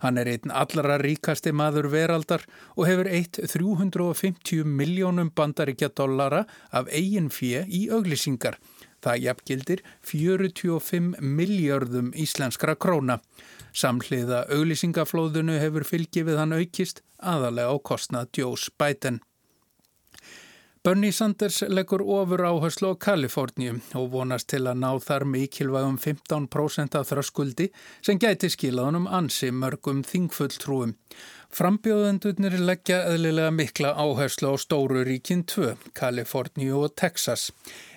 Hann 0.01 0.17
er 0.17 0.31
einn 0.33 0.53
allra 0.57 0.97
ríkasti 0.97 1.53
maður 1.53 1.91
veraldar 1.93 2.47
og 2.73 2.87
hefur 2.89 3.11
eitt 3.13 3.37
350 3.53 4.65
miljónum 4.65 5.29
bandaríkja 5.37 5.91
dollara 5.93 6.47
af 6.73 6.89
eigin 6.89 7.29
fjö 7.29 7.67
í 7.69 7.87
auglýsingar. 7.93 8.57
Það 9.05 9.25
jafngildir 9.27 9.83
45 10.09 11.21
miljardum 11.21 12.15
íslenskra 12.17 12.77
króna. 12.81 13.21
Samhliða 13.73 14.45
auglýsingaflóðunu 14.51 15.59
hefur 15.63 15.87
fylgið 15.87 16.31
við 16.31 16.41
hann 16.43 16.57
aukist 16.57 17.03
aðalega 17.19 17.71
á 17.71 17.77
kostnað 17.79 18.31
Joes 18.39 18.71
Biden. 18.79 19.21
Bernie 20.81 21.13
Sanders 21.13 21.59
leggur 21.69 22.01
ofur 22.01 22.41
áherslu 22.41 22.95
á 22.97 23.01
Kaliforníu 23.05 23.75
og 24.01 24.07
vonast 24.15 24.49
til 24.49 24.63
að 24.65 24.79
ná 24.81 24.95
þar 25.05 25.27
mikilvægum 25.29 25.99
15% 26.01 26.97
af 26.97 27.11
þröskuldi 27.11 27.67
sem 28.01 28.17
gæti 28.17 28.49
skilaðunum 28.49 29.05
ansi 29.05 29.51
mörgum 29.53 30.01
þingfulltrúum. 30.09 30.95
Frambjóðendurnir 31.51 32.55
leggja 32.63 33.01
eðlilega 33.11 33.51
mikla 33.51 33.91
áherslu 33.99 34.53
á 34.53 34.57
stóru 34.63 35.01
ríkin 35.03 35.41
2, 35.51 35.73
Kaliforníu 35.99 36.77
og 36.85 36.93
Texas. 36.95 37.49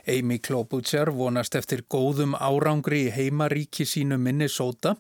Amy 0.09 0.39
Klobuchar 0.41 1.11
vonast 1.13 1.53
eftir 1.55 1.83
góðum 1.85 2.33
árangri 2.33 3.03
í 3.05 3.11
heimaríki 3.13 3.85
sínu 3.85 4.17
Minnesota 4.17 4.95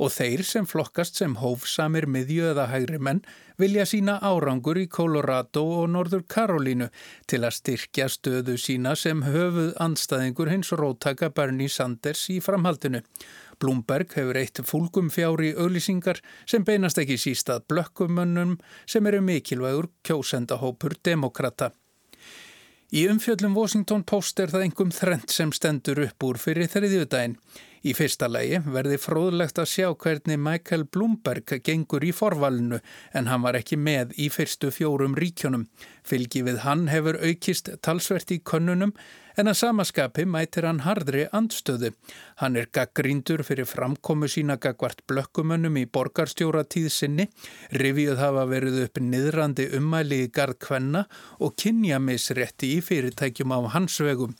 og 0.00 0.14
þeir 0.14 0.40
sem 0.48 0.66
flokkast 0.66 1.20
sem 1.20 1.36
hófsamir 1.42 2.06
miðju 2.08 2.48
eða 2.54 2.64
hægri 2.72 3.00
menn 3.02 3.20
vilja 3.60 3.84
sína 3.90 4.16
árangur 4.24 4.80
í 4.80 4.86
Colorado 4.88 5.66
og 5.82 5.90
Norður 5.92 6.24
Karolínu 6.32 6.88
til 7.28 7.42
að 7.44 7.56
styrkja 7.58 8.08
stöðu 8.08 8.56
sína 8.62 8.94
sem 8.96 9.20
höfuð 9.26 9.74
anstæðingur 9.84 10.48
hins 10.54 10.72
rótaka 10.72 11.28
Bernie 11.34 11.68
Sanders 11.68 12.24
í 12.32 12.40
framhaldinu. 12.40 13.02
Blumberg 13.58 14.14
hefur 14.16 14.38
eitt 14.38 14.60
fólkum 14.66 15.10
fjári 15.10 15.52
auðlýsingar 15.54 16.22
sem 16.46 16.64
beinast 16.64 17.00
ekki 17.02 17.18
sístað 17.20 17.66
blökkumönnum 17.70 18.56
sem 18.86 19.06
eru 19.10 19.20
mikilvægur 19.24 19.90
kjósendahópur 20.06 20.96
demokrata. 21.04 21.72
Í 22.88 23.02
umfjöllum 23.12 23.56
Washington 23.58 24.04
Post 24.08 24.40
er 24.40 24.48
það 24.48 24.68
engum 24.68 24.92
þrent 24.94 25.32
sem 25.34 25.50
stendur 25.52 25.98
upp 26.06 26.24
úr 26.24 26.38
fyrir 26.40 26.70
þriðjudaginn. 26.72 27.34
Í 27.86 27.94
fyrsta 27.94 28.26
lægi 28.30 28.58
verði 28.66 28.98
fróðlegt 28.98 29.60
að 29.62 29.70
sjá 29.70 29.86
hvernig 29.94 30.40
Michael 30.42 30.84
Bloomberg 30.90 31.54
gengur 31.62 32.02
í 32.02 32.10
forvalinu 32.16 32.80
en 33.14 33.30
hann 33.30 33.44
var 33.44 33.58
ekki 33.58 33.78
með 33.78 34.16
í 34.18 34.26
fyrstu 34.34 34.72
fjórum 34.74 35.14
ríkjónum. 35.18 35.68
Fylgi 36.02 36.42
við 36.46 36.64
hann 36.64 36.88
hefur 36.90 37.20
aukist 37.22 37.70
talsvert 37.84 38.34
í 38.34 38.40
könnunum 38.42 38.94
en 39.38 39.46
að 39.46 39.58
samaskapi 39.60 40.24
mætir 40.26 40.66
hann 40.66 40.82
hardri 40.82 41.26
andstöðu. 41.34 41.92
Hann 42.42 42.58
er 42.58 42.66
gaggrindur 42.74 43.44
fyrir 43.46 43.68
framkomu 43.70 44.26
sína 44.30 44.58
gagvart 44.58 45.04
blökkumönnum 45.06 45.78
í 45.78 45.84
borgarstjóra 45.86 46.64
tíðsynni, 46.66 47.28
rivið 47.70 48.18
hafa 48.18 48.48
verið 48.50 48.82
upp 48.88 48.98
niðrandi 49.02 49.68
ummæli 49.78 50.24
í 50.24 50.32
gard 50.34 50.58
kvenna 50.64 51.04
og 51.38 51.54
kynjamisrétti 51.62 52.74
í 52.74 52.80
fyrirtækjum 52.82 53.54
á 53.54 53.58
hans 53.76 54.00
vegum. 54.02 54.34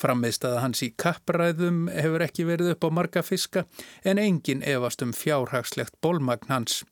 Frammeðstæða 0.00 0.62
hans 0.64 0.82
í 0.86 0.90
kappræðum 1.00 1.86
hefur 1.92 2.24
ekki 2.26 2.48
verið 2.48 2.74
upp 2.74 2.88
á 2.88 2.90
marga 3.00 3.22
fiska 3.22 3.66
en 4.04 4.20
engin 4.22 4.64
efast 4.66 5.02
um 5.04 5.14
fjárhagslegt 5.16 5.96
bólmagn 6.04 6.50
hans. 6.50 6.82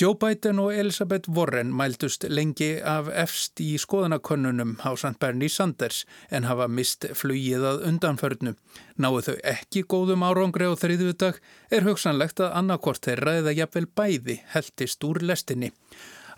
Joe 0.00 0.14
Biden 0.14 0.58
og 0.62 0.74
Elizabeth 0.78 1.30
Warren 1.30 1.72
mældust 1.74 2.22
lengi 2.30 2.76
af 2.86 3.08
efst 3.10 3.58
í 3.58 3.72
skoðanakönnunum 3.82 4.76
á 4.86 4.94
St. 4.94 5.16
Bernie 5.18 5.50
Sanders 5.50 6.04
en 6.30 6.46
hafa 6.46 6.68
mist 6.70 7.08
flugið 7.18 7.64
að 7.66 7.82
undanförnu. 7.88 8.52
Náðu 8.94 9.24
þau 9.26 9.34
ekki 9.54 9.82
góðum 9.90 10.22
árangri 10.28 10.70
á 10.70 10.78
þriðudag 10.78 11.40
er 11.74 11.88
hugsanlegt 11.88 12.38
að 12.38 12.54
annarkort 12.60 13.02
þeirra 13.08 13.40
eða 13.40 13.56
jafnvel 13.58 13.88
bæði 13.90 14.38
heldist 14.54 15.02
úr 15.08 15.18
lestinni. 15.18 15.72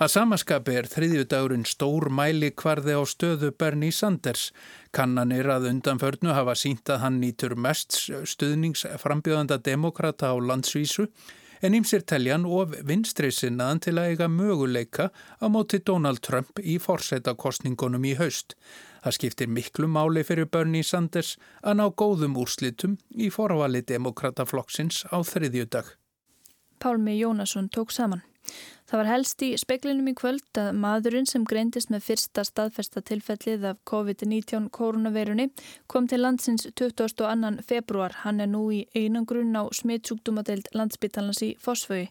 Að 0.01 0.15
samaskapi 0.15 0.79
er 0.81 0.87
þriðjudagurinn 0.89 1.67
stór 1.69 2.07
mæli 2.09 2.49
kvarði 2.57 2.95
á 2.97 3.05
stöðu 3.05 3.51
Bernie 3.53 3.93
Sanders. 3.93 4.47
Kannanir 4.97 5.51
að 5.53 5.67
undanförnu 5.75 6.33
hafa 6.33 6.55
sínt 6.57 6.89
að 6.89 7.03
hann 7.03 7.19
nýtur 7.21 7.53
mest 7.53 7.99
stuðningsframbjöðanda 8.09 9.59
demokrata 9.61 10.31
á 10.33 10.41
landsvísu 10.41 11.05
en 11.61 11.77
ymsir 11.77 12.07
teljan 12.09 12.47
of 12.49 12.73
vinstri 12.89 13.29
sinnaðan 13.29 13.83
til 13.85 13.95
að 14.01 14.15
eiga 14.15 14.31
möguleika 14.33 15.11
á 15.13 15.47
móti 15.53 15.83
Donald 15.85 16.25
Trump 16.25 16.65
í 16.65 16.79
forsætakostningunum 16.81 18.09
í 18.09 18.15
haust. 18.17 18.57
Það 19.05 19.19
skiptir 19.19 19.53
miklu 19.53 19.85
máli 19.85 20.25
fyrir 20.25 20.49
Bernie 20.49 20.81
Sanders 20.81 21.35
að 21.61 21.77
ná 21.77 21.85
góðum 21.93 22.41
úrslitum 22.41 22.97
í 23.13 23.29
forvali 23.29 23.85
demokrataflokksins 23.85 25.05
á 25.13 25.21
þriðjudag. 25.21 25.93
Pálmi 26.81 27.21
Jónasson 27.21 27.69
tók 27.69 27.93
saman. 27.93 28.25
Það 28.91 28.99
var 28.99 29.07
helst 29.07 29.43
í 29.47 29.49
speklinum 29.55 30.09
í 30.11 30.13
kvöld 30.19 30.59
að 30.59 30.73
maðurinn 30.83 31.29
sem 31.31 31.45
greindist 31.47 31.93
með 31.95 32.09
fyrsta 32.09 32.43
staðfesta 32.43 32.99
tilfellið 33.07 33.67
af 33.69 33.77
COVID-19 33.87 34.65
koronaveirunni 34.75 35.45
kom 35.87 36.09
til 36.11 36.19
landsins 36.25 36.65
22. 36.75 37.53
februar. 37.69 38.17
Hann 38.25 38.43
er 38.43 38.49
nú 38.51 38.65
í 38.75 38.81
einangrun 38.99 39.55
á 39.55 39.71
smittsjúkdómadeild 39.79 40.73
landsbyttalans 40.75 41.39
í 41.47 41.53
Fossfögi. 41.63 42.09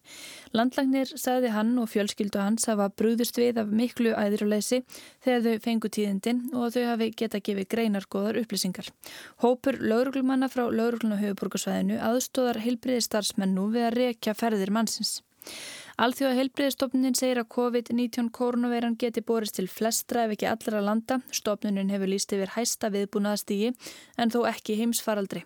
Landlagnir 0.56 1.12
sagði 1.19 1.52
hann 1.52 1.73
og 1.84 1.89
fjölskyldu 1.91 2.39
hans 2.39 2.69
hafa 2.71 2.88
brúðust 2.88 3.36
við 3.41 3.60
af 3.60 3.75
miklu 3.75 4.13
æðruleysi 4.15 4.80
þegar 5.25 5.43
þau 5.49 5.65
fengu 5.65 5.91
tíðindin 5.91 6.39
og 6.54 6.71
þau 6.78 6.86
hafi 6.93 7.10
geta 7.12 7.41
gefið 7.43 7.67
greinargóðar 7.75 8.39
upplýsingar. 8.45 8.88
Hópur 9.43 9.82
lauruglumanna 9.84 10.47
frá 10.47 10.63
laurugluna 10.71 11.19
höfuborgarsvæðinu 11.19 11.99
aðstóðar 11.99 12.62
heilbriði 12.63 13.04
starfsmenn 13.04 13.58
nú 13.60 13.67
við 13.75 13.89
að 13.89 13.99
rekja 13.99 14.38
ferðir 14.45 14.71
mannsins. 14.71 15.17
Alþjóða 15.99 16.35
heilbreyðstofnunin 16.38 17.15
segir 17.19 17.41
að 17.41 17.49
COVID-19 17.51 18.29
koronaveiran 18.31 18.93
geti 19.01 19.19
borist 19.19 19.57
til 19.57 19.65
flestra 19.67 20.21
ef 20.23 20.38
ekki 20.38 20.47
allra 20.47 20.79
landa. 20.79 21.17
Stofnunin 21.35 21.91
hefur 21.91 22.07
líst 22.07 22.31
yfir 22.31 22.53
hæsta 22.53 22.88
viðbúnaðastígi 22.93 23.73
en 24.15 24.31
þó 24.31 24.45
ekki 24.47 24.77
heimsfaraldri. 24.79 25.43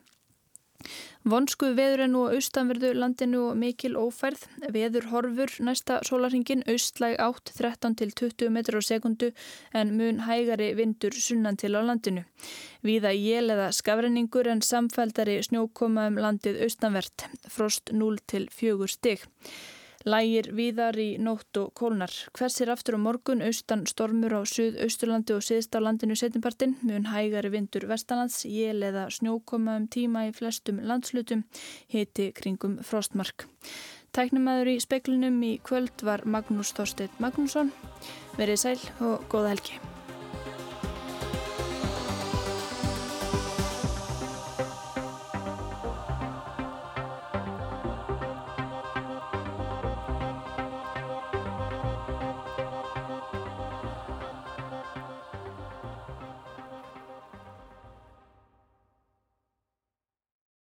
Vonsku 1.26 1.72
veður 1.74 2.06
er 2.06 2.12
nú 2.12 2.28
á 2.30 2.38
austanverðu 2.38 2.94
landinu 2.94 3.42
og 3.48 3.58
mikil 3.58 3.96
ófærð. 3.98 4.46
Veður 4.78 5.10
horfur 5.10 5.58
næsta 5.66 6.02
sólarhingin 6.06 6.62
austlæg 6.70 7.18
átt 7.24 7.56
13 7.58 7.98
til 8.04 8.14
20 8.14 8.54
metrar 8.54 8.84
á 8.84 8.90
sekundu 8.94 9.34
en 9.74 9.98
mun 9.98 10.22
hægari 10.28 10.74
vindur 10.78 11.18
sunnan 11.18 11.58
til 11.58 11.74
á 11.74 11.82
landinu. 11.82 12.28
Víða 12.86 13.16
jél 13.18 13.50
eða 13.56 13.72
skafrenningur 13.74 14.54
en 14.54 14.62
samfældari 14.62 15.42
snjókoma 15.48 16.12
um 16.12 16.20
landið 16.28 16.62
austanvert. 16.68 17.32
Frost 17.50 17.90
0 17.90 18.20
til 18.28 18.52
4 18.52 18.94
stygg. 19.00 19.32
Lægir 20.04 20.50
víðar 20.52 20.98
í 21.00 21.16
nótt 21.16 21.56
og 21.62 21.70
kólnar. 21.80 22.12
Hversir 22.36 22.72
aftur 22.74 22.98
á 22.98 23.06
morgun, 23.06 23.44
austan 23.46 23.86
stormur 23.88 24.36
á 24.36 24.42
suð-austurlandi 24.44 25.38
og 25.38 25.46
siðst 25.48 25.78
á 25.78 25.80
landinu 25.80 26.18
setjumpartin, 26.20 26.76
mun 26.84 27.08
hægari 27.08 27.54
vindur 27.54 27.88
vestalands, 27.88 28.44
jél 28.44 28.84
eða 28.84 29.08
snjókoma 29.08 29.78
um 29.80 29.88
tíma 29.88 30.28
í 30.28 30.36
flestum 30.36 30.84
landslutum, 30.84 31.46
hiti 31.88 32.34
kringum 32.36 32.82
frostmark. 32.84 33.48
Tæknumæður 34.14 34.76
í 34.76 34.78
speklunum 34.84 35.40
í 35.48 35.56
kvöld 35.64 36.04
var 36.04 36.28
Magnús 36.28 36.76
Þorstedt 36.76 37.24
Magnússon. 37.24 37.72
Verið 38.36 38.64
sæl 38.68 38.80
og 39.00 39.24
góða 39.32 39.56
helgi. 39.56 39.93